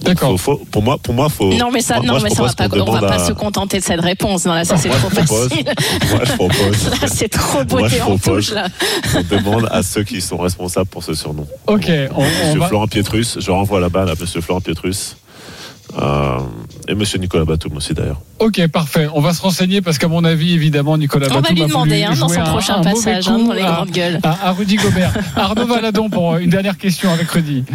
D'accord. 0.00 0.30
faut- 0.40 0.56
faut- 0.58 0.64
pour 0.70 0.82
moi, 0.82 0.96
pour 0.98 1.12
moi, 1.12 1.28
faut. 1.28 1.52
Non 1.54 1.70
mais 1.72 1.80
ça, 1.80 1.96
moi, 1.96 2.04
non 2.04 2.12
moi, 2.14 2.20
mais 2.24 2.30
ça 2.30 2.42
va 2.44 2.52
pas, 2.52 2.68
qu'on 2.68 2.80
on 2.80 2.84
va 2.92 2.98
demande 2.98 3.08
pas 3.10 3.22
à- 3.22 3.26
se 3.26 3.32
contenter 3.32 3.78
de 3.78 3.84
cette 3.84 4.00
réponse. 4.00 4.44
Non 4.46 4.54
là, 4.54 4.64
ça 4.64 4.76
c'est 4.76 4.88
Moi, 4.88 4.96
trop 4.98 5.10
je 5.10 5.14
propose- 5.16 5.48
facile. 5.48 5.64
Moi, 6.10 6.20
je 6.24 6.32
propose. 6.32 6.90
Là, 7.02 7.08
c'est 7.08 7.28
trop 7.28 7.54
Moi, 7.54 7.64
beauté 7.64 7.96
je 7.96 8.02
en 8.02 8.06
propose. 8.16 8.46
touche 8.46 8.54
là. 8.54 8.68
On 9.16 9.36
demande 9.36 9.68
à 9.70 9.82
ceux 9.82 10.04
qui 10.04 10.20
sont 10.20 10.38
responsables 10.38 10.86
pour 10.88 11.02
ce 11.02 11.14
surnom. 11.14 11.46
Ok, 11.66 11.90
on, 12.14 12.20
on 12.22 12.24
Monsieur 12.24 12.60
va. 12.60 12.68
Florent 12.68 12.86
Pietrus, 12.86 13.38
je 13.40 13.50
renvoie 13.50 13.80
la 13.80 13.88
balle 13.88 14.08
à 14.08 14.14
Monsieur 14.18 14.40
Florent 14.40 14.60
Pietrus. 14.60 15.16
Euh, 16.00 16.38
et 16.86 16.94
Monsieur 16.94 17.18
Nicolas 17.18 17.44
Batum 17.44 17.76
aussi 17.76 17.92
d'ailleurs. 17.92 18.20
Ok, 18.38 18.64
parfait. 18.68 19.08
On 19.14 19.20
va 19.20 19.32
se 19.34 19.42
renseigner 19.42 19.82
parce 19.82 19.98
qu'à 19.98 20.06
mon 20.08 20.24
avis, 20.24 20.52
évidemment, 20.54 20.96
Nicolas 20.96 21.26
On 21.30 21.34
va 21.34 21.40
Batum 21.40 21.56
lui 21.56 21.62
a 21.64 21.66
demander 21.66 22.02
hein, 22.04 22.14
dans 22.18 22.28
son 22.28 22.40
un- 22.40 22.44
prochain 22.44 22.76
un 22.76 22.82
passage 22.82 23.24
coup 23.26 23.30
hein, 23.32 23.44
dans 23.44 23.52
les 23.52 23.62
à- 23.62 23.72
grandes 23.72 23.90
gueules. 23.90 24.20
À, 24.22 24.48
à 24.48 24.52
Rudy 24.52 24.76
Gobert. 24.76 25.12
Arnaud 25.36 25.66
Valadon 25.66 26.08
pour 26.08 26.34
euh, 26.34 26.38
une 26.38 26.50
dernière 26.50 26.78
question 26.78 27.12
avec 27.12 27.28
Rudy. 27.30 27.64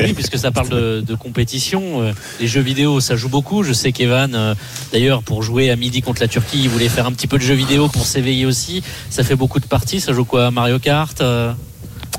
Oui, 0.00 0.14
puisque 0.14 0.38
ça 0.38 0.50
parle 0.50 0.68
de, 0.70 1.04
de 1.06 1.14
compétition, 1.14 2.00
euh, 2.02 2.12
les 2.40 2.46
jeux 2.46 2.60
vidéo, 2.62 3.00
ça 3.00 3.14
joue 3.16 3.28
beaucoup. 3.28 3.62
Je 3.62 3.72
sais 3.72 3.92
qu'Evan, 3.92 4.56
d'ailleurs, 4.92 5.22
pour 5.22 5.42
jouer 5.42 5.70
à 5.70 5.76
midi 5.76 6.00
contre 6.02 6.22
la 6.22 6.28
Turquie, 6.28 6.60
il 6.62 6.68
voulait 6.70 6.88
faire 6.88 7.06
un 7.06 7.12
petit 7.12 7.26
peu 7.26 7.36
de 7.36 7.42
jeux 7.42 7.54
vidéo 7.54 7.88
pour 7.88 8.06
s'éveiller 8.06 8.46
aussi. 8.46 8.82
Ça 9.10 9.22
fait 9.22 9.36
beaucoup 9.36 9.60
de 9.60 9.66
parties. 9.66 10.00
Ça 10.00 10.12
joue 10.12 10.24
quoi 10.24 10.50
Mario 10.50 10.78
Kart 10.78 11.20
euh, 11.20 11.52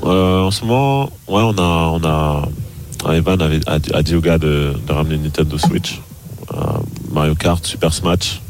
en 0.04 0.50
ce 0.52 0.66
moment, 0.66 1.04
ouais, 1.28 1.44
on 1.44 1.56
a, 1.60 1.62
on 1.94 2.04
a, 2.04 2.50
Evan 3.10 3.42
avait, 3.42 3.60
a, 3.68 3.80
a 3.94 4.04
dit 4.04 4.16
au 4.16 4.22
gars 4.22 4.38
de, 4.38 4.74
de 4.88 4.94
ramener 4.94 5.16
une 5.16 5.24
Nintendo 5.24 5.58
Switch, 5.58 6.00
Euh, 6.54 6.58
Mario 7.12 7.36
Kart, 7.36 7.66
Super 7.66 7.94
Smash, 7.94 8.42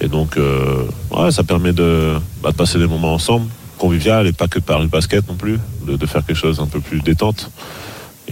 et 0.00 0.08
donc, 0.08 0.36
euh, 0.36 0.84
ouais, 1.12 1.30
ça 1.30 1.42
permet 1.44 1.72
de, 1.72 2.14
bah, 2.42 2.50
de 2.50 2.56
passer 2.56 2.78
des 2.78 2.86
moments 2.86 3.14
ensemble, 3.14 3.46
convivial 3.78 4.26
et 4.26 4.32
pas 4.32 4.48
que 4.48 4.58
par 4.58 4.80
le 4.80 4.88
basket 4.88 5.28
non 5.28 5.34
plus, 5.36 5.58
de, 5.86 5.96
de 5.96 6.06
faire 6.06 6.24
quelque 6.26 6.36
chose 6.38 6.58
un 6.60 6.66
peu 6.66 6.80
plus 6.80 7.00
détente. 7.00 7.50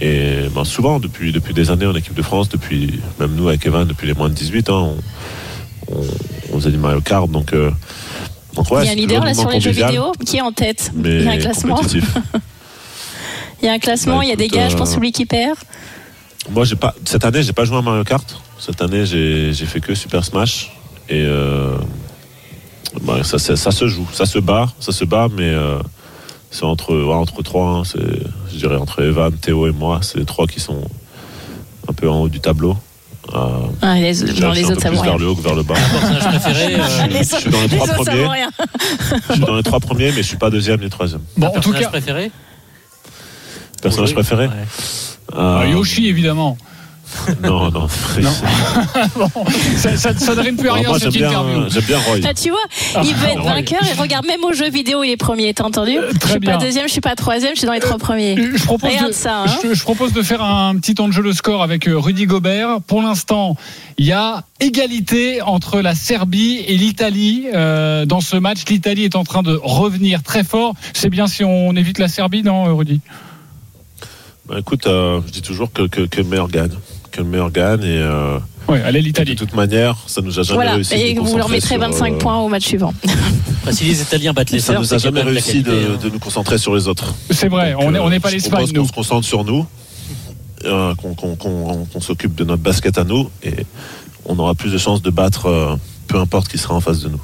Et 0.01 0.47
ben, 0.53 0.63
souvent, 0.65 0.99
depuis, 0.99 1.31
depuis 1.31 1.53
des 1.53 1.71
années 1.71 1.85
en 1.85 1.95
équipe 1.95 2.13
de 2.13 2.21
France, 2.21 2.49
depuis 2.49 2.99
même 3.19 3.35
nous 3.35 3.47
avec 3.47 3.65
Evan, 3.65 3.85
depuis 3.87 4.07
les 4.07 4.13
moins 4.13 4.29
de 4.29 4.33
18 4.33 4.69
ans, 4.69 4.95
on, 5.87 5.95
on, 5.95 6.03
on 6.53 6.55
faisait 6.59 6.71
du 6.71 6.77
Mario 6.77 7.01
Kart, 7.01 7.29
donc. 7.29 7.53
euh, 7.53 7.71
donc 8.55 8.69
ouais, 8.71 8.83
Il 8.83 8.85
y 8.85 8.89
a 8.89 8.91
un 8.91 8.95
leader 8.95 9.23
là 9.23 9.33
sur 9.33 9.49
les 9.49 9.59
jeux 9.61 9.71
vidéo 9.71 10.11
qui 10.25 10.37
est 10.37 10.41
en 10.41 10.51
tête. 10.51 10.91
Il 11.03 11.23
y 11.23 11.27
a 11.27 11.31
un 11.31 11.37
classement. 11.37 11.79
Il 13.61 13.65
y 13.65 13.69
a 13.69 13.73
un 13.73 13.79
classement, 13.79 14.17
Bah, 14.19 14.23
il 14.23 14.29
y 14.29 14.33
a 14.33 14.35
des 14.35 14.47
je 14.47 14.75
pense, 14.75 14.91
euh, 14.91 14.95
celui 14.95 15.11
qui 15.11 15.25
perd. 15.25 15.57
Moi, 16.49 16.65
j'ai 16.65 16.75
pas 16.75 16.95
cette 17.05 17.25
année, 17.25 17.43
j'ai 17.43 17.53
pas 17.53 17.65
joué 17.65 17.77
à 17.77 17.81
Mario 17.81 18.03
Kart. 18.03 18.41
Cette 18.57 18.81
année, 18.81 19.05
j'ai 19.05 19.53
j'ai 19.53 19.65
fait 19.65 19.79
que 19.81 19.93
Super 19.95 20.23
Smash 20.25 20.71
et 21.09 21.21
euh, 21.25 21.75
bah, 23.03 23.23
ça, 23.23 23.37
ça, 23.39 23.55
ça 23.55 23.71
se 23.71 23.87
joue, 23.87 24.07
ça 24.13 24.25
se 24.25 24.39
bat, 24.39 24.67
ça 24.79 24.91
se 24.91 25.05
bat, 25.05 25.27
mais 25.35 25.49
euh, 25.49 25.79
c'est 26.51 26.63
entre 26.63 26.95
ouais, 26.95 27.13
entre 27.13 27.41
trois. 27.43 27.67
hein, 27.69 27.83
c'est 27.85 27.99
je 28.51 28.57
dirais 28.57 28.77
entre 28.77 29.01
Evan, 29.03 29.31
Théo 29.33 29.67
et 29.67 29.71
moi, 29.71 29.99
c'est 30.01 30.17
les 30.17 30.25
trois 30.25 30.47
qui 30.47 30.59
sont 30.59 30.81
un 31.87 31.93
peu 31.93 32.09
en 32.09 32.21
haut 32.21 32.29
du 32.29 32.39
tableau. 32.39 32.75
Euh, 33.35 33.39
Ah, 33.81 33.95
les, 33.95 34.13
dans 34.39 34.51
les 34.53 34.63
autres, 34.65 34.75
peu 34.75 34.81
ça 34.81 34.89
plus 34.89 35.01
vers 35.03 35.17
le 35.17 35.27
haut 35.27 35.35
que 35.35 35.41
vers 35.41 35.53
le 35.55 35.61
bas. 35.63 35.75
Personnage 35.75 36.23
préféré 36.41 36.75
euh, 36.75 37.07
Les 37.07 37.23
je 37.23 37.35
suis 37.35 37.49
dans 37.51 37.61
les 37.61 37.67
trois 37.69 37.87
premiers. 37.87 38.23
vaut 38.23 38.29
rien. 38.29 38.49
Je 39.27 39.33
suis 39.33 39.41
dans 39.41 39.55
les 39.55 39.63
trois 39.63 39.79
premiers, 39.79 40.07
mais 40.11 40.23
je 40.23 40.27
suis 40.27 40.37
pas 40.37 40.49
deuxième 40.49 40.79
ni 40.81 40.89
troisième. 40.89 41.21
Bon, 41.37 41.47
en 41.47 41.59
tout 41.59 41.71
cas, 41.73 41.89
préféré 41.89 42.31
Personnage 43.81 44.09
Oui. 44.09 44.15
préféré 44.15 44.47
Ouais. 44.47 44.53
euh, 45.35 45.61
Euh, 45.61 45.67
Yoshi, 45.71 46.07
évidemment. 46.07 46.57
Non, 47.43 47.71
non. 47.71 47.87
Non. 48.21 48.29
Bon, 49.15 49.29
ça, 49.77 49.97
ça, 49.97 50.13
ça 50.15 50.35
ne 50.35 50.41
rime 50.41 50.57
plus 50.57 50.69
à 50.69 50.73
rien 50.73 50.93
cette 50.99 51.15
interview. 51.15 51.59
bien, 51.61 51.67
j'aime 51.69 51.83
bien 51.83 51.97
Roy. 51.97 52.19
Là, 52.19 52.33
tu 52.35 52.49
vois, 52.51 52.59
il 53.03 53.15
veut 53.15 53.29
être 53.29 53.41
Ah, 53.47 53.53
vainqueur 53.55 53.79
et 53.83 53.99
regarde 53.99 54.27
même 54.27 54.43
aux 54.43 54.53
jeux 54.53 54.69
vidéo, 54.69 55.03
il 55.03 55.09
est 55.09 55.17
premier, 55.17 55.51
t'as 55.55 55.63
entendu 55.63 55.93
Je 56.13 56.17
très 56.19 56.31
suis 56.31 56.39
bien. 56.39 56.51
pas 56.57 56.63
deuxième, 56.63 56.85
je 56.87 56.91
suis 56.91 57.01
pas 57.01 57.15
troisième, 57.15 57.53
je 57.55 57.59
suis 57.59 57.65
dans 57.65 57.73
les 57.73 57.79
trois 57.79 57.97
premiers. 57.97 58.35
Je 58.55 58.63
propose, 58.63 58.91
Regarde 58.91 59.07
de, 59.07 59.13
ça, 59.13 59.39
hein. 59.43 59.45
je, 59.63 59.73
je 59.73 59.81
propose 59.81 60.13
de 60.13 60.21
faire 60.21 60.43
un 60.43 60.75
petit 60.75 60.93
temps 60.93 61.07
de 61.07 61.13
jeu 61.13 61.23
de 61.23 61.31
score 61.31 61.63
avec 61.63 61.87
euh, 61.87 61.97
Rudy 61.97 62.27
Gobert. 62.27 62.79
Pour 62.85 63.01
l'instant, 63.01 63.55
il 63.97 64.05
y 64.05 64.11
a 64.11 64.43
égalité 64.59 65.41
entre 65.41 65.81
la 65.81 65.95
Serbie 65.95 66.63
et 66.67 66.77
l'Italie 66.77 67.45
euh, 67.55 68.05
dans 68.05 68.21
ce 68.21 68.37
match. 68.37 68.59
L'Italie 68.69 69.05
est 69.05 69.15
en 69.15 69.23
train 69.23 69.41
de 69.41 69.59
revenir 69.63 70.21
très 70.21 70.43
fort. 70.43 70.75
C'est 70.93 71.09
bien 71.09 71.25
si 71.25 71.43
on 71.43 71.75
évite 71.75 71.97
la 71.97 72.07
Serbie, 72.07 72.43
non, 72.43 72.67
euh, 72.67 72.73
Rudy? 72.73 73.01
Bah, 74.49 74.55
écoute, 74.59 74.87
euh, 74.87 75.21
je 75.27 75.31
dis 75.31 75.41
toujours 75.41 75.71
que, 75.71 75.83
que, 75.83 76.01
que 76.01 76.17
le 76.17 76.23
meilleur 76.27 76.47
gagne. 76.47 76.71
Que 77.11 77.21
le 77.21 77.27
meilleur 77.27 77.51
gagne 77.51 77.83
et, 77.83 77.97
euh, 77.97 78.39
allez 78.67 78.99
et 78.99 79.01
de 79.01 79.07
l'Italie. 79.07 79.35
toute 79.35 79.53
manière, 79.55 79.95
ça 80.07 80.21
nous 80.21 80.39
a 80.39 80.43
jamais 80.43 80.55
Voilà, 80.55 80.73
réussi. 80.73 80.93
et 80.95 81.13
vous 81.15 81.37
leur 81.37 81.49
mettrez 81.49 81.75
sur, 81.75 81.79
25 81.79 82.13
euh, 82.13 82.17
points 82.17 82.37
au 82.39 82.47
match 82.49 82.65
suivant. 82.65 82.93
Après, 83.61 83.73
si 83.73 83.85
les 83.85 84.01
Italiens 84.01 84.33
battent 84.33 84.51
les 84.51 84.59
Ça 84.59 84.73
Serbes, 84.73 84.81
nous 84.83 84.93
a 84.93 84.97
jamais 84.97 85.21
réussi 85.21 85.61
de, 85.61 85.69
qualité, 85.69 85.87
hein. 85.93 85.99
de 86.03 86.09
nous 86.09 86.19
concentrer 86.19 86.57
sur 86.57 86.75
les 86.75 86.87
autres. 86.87 87.13
C'est 87.29 87.47
vrai, 87.47 87.73
Donc, 87.73 87.81
on 87.83 87.91
n'est 87.91 87.99
on 87.99 88.19
pas 88.19 88.29
je 88.29 88.35
l'Espagne, 88.35 88.67
nous. 88.73 88.87
se 88.87 88.91
concentre 88.91 89.27
sur 89.27 89.43
nous, 89.43 89.65
euh, 90.65 90.93
qu'on 90.95 92.01
s'occupe 92.01 92.35
de 92.35 92.43
notre 92.43 92.61
basket 92.61 92.97
à 92.97 93.03
nous 93.03 93.29
et 93.43 93.65
on 94.25 94.37
aura 94.39 94.55
plus 94.55 94.71
de 94.71 94.77
chances 94.77 95.01
de 95.01 95.09
battre 95.09 95.45
euh, 95.45 95.75
peu 96.07 96.17
importe 96.17 96.47
qui 96.47 96.57
sera 96.57 96.75
en 96.75 96.81
face 96.81 96.99
de 97.01 97.09
nous. 97.09 97.21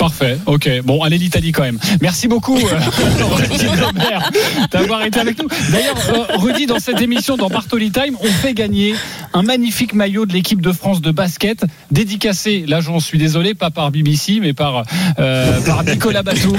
Parfait, 0.00 0.38
ok. 0.46 0.80
Bon, 0.82 1.02
allez 1.02 1.18
l'Italie 1.18 1.52
quand 1.52 1.62
même. 1.62 1.78
Merci 2.00 2.26
beaucoup, 2.26 2.56
euh, 2.56 2.60
Rudy 3.36 3.66
Gobert, 3.66 4.30
d'avoir 4.72 5.04
été 5.04 5.20
avec 5.20 5.42
nous. 5.42 5.48
D'ailleurs, 5.70 5.98
euh, 6.14 6.36
Rudy, 6.38 6.64
dans 6.64 6.78
cette 6.78 7.02
émission, 7.02 7.36
dans 7.36 7.50
Bartoli 7.50 7.90
Time, 7.90 8.16
on 8.18 8.26
fait 8.28 8.54
gagner 8.54 8.94
un 9.34 9.42
magnifique 9.42 9.92
maillot 9.92 10.24
de 10.24 10.32
l'équipe 10.32 10.62
de 10.62 10.72
France 10.72 11.02
de 11.02 11.10
basket, 11.10 11.66
dédicacé, 11.90 12.64
là 12.66 12.80
j'en 12.80 12.98
suis 12.98 13.18
désolé, 13.18 13.52
pas 13.52 13.70
par 13.70 13.90
BBC, 13.90 14.38
mais 14.40 14.54
par, 14.54 14.84
euh, 15.18 15.60
par 15.60 15.84
Nicolas 15.84 16.22
Batum. 16.22 16.56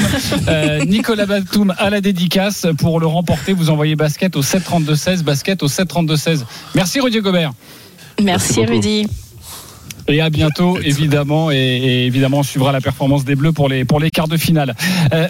Euh, 0.48 0.86
Nicolas 0.86 1.26
Batum 1.26 1.74
à 1.80 1.90
la 1.90 2.00
dédicace. 2.00 2.68
Pour 2.78 3.00
le 3.00 3.08
remporter, 3.08 3.54
vous 3.54 3.72
envoyez 3.72 3.96
basket 3.96 4.36
au 4.36 4.44
732-16, 4.44 5.24
basket 5.24 5.64
au 5.64 5.68
732-16. 5.68 6.44
Merci 6.76 7.00
Rudy 7.00 7.22
Gobert. 7.22 7.54
Merci. 8.22 8.64
Rudy. 8.64 9.08
Et 10.08 10.22
à 10.22 10.30
bientôt, 10.30 10.78
évidemment. 10.80 11.52
Et, 11.52 12.06
évidemment, 12.08 12.40
on 12.40 12.44
suivra 12.44 12.72
la 12.72 12.82
performance 12.82 13.26
des 13.26 13.36
Bleus 13.36 13.52
pour 13.52 13.70
les, 13.70 14.12
quarts 14.12 14.28
de 14.28 14.38
finale. 14.38 14.76
Euh. 15.14 15.28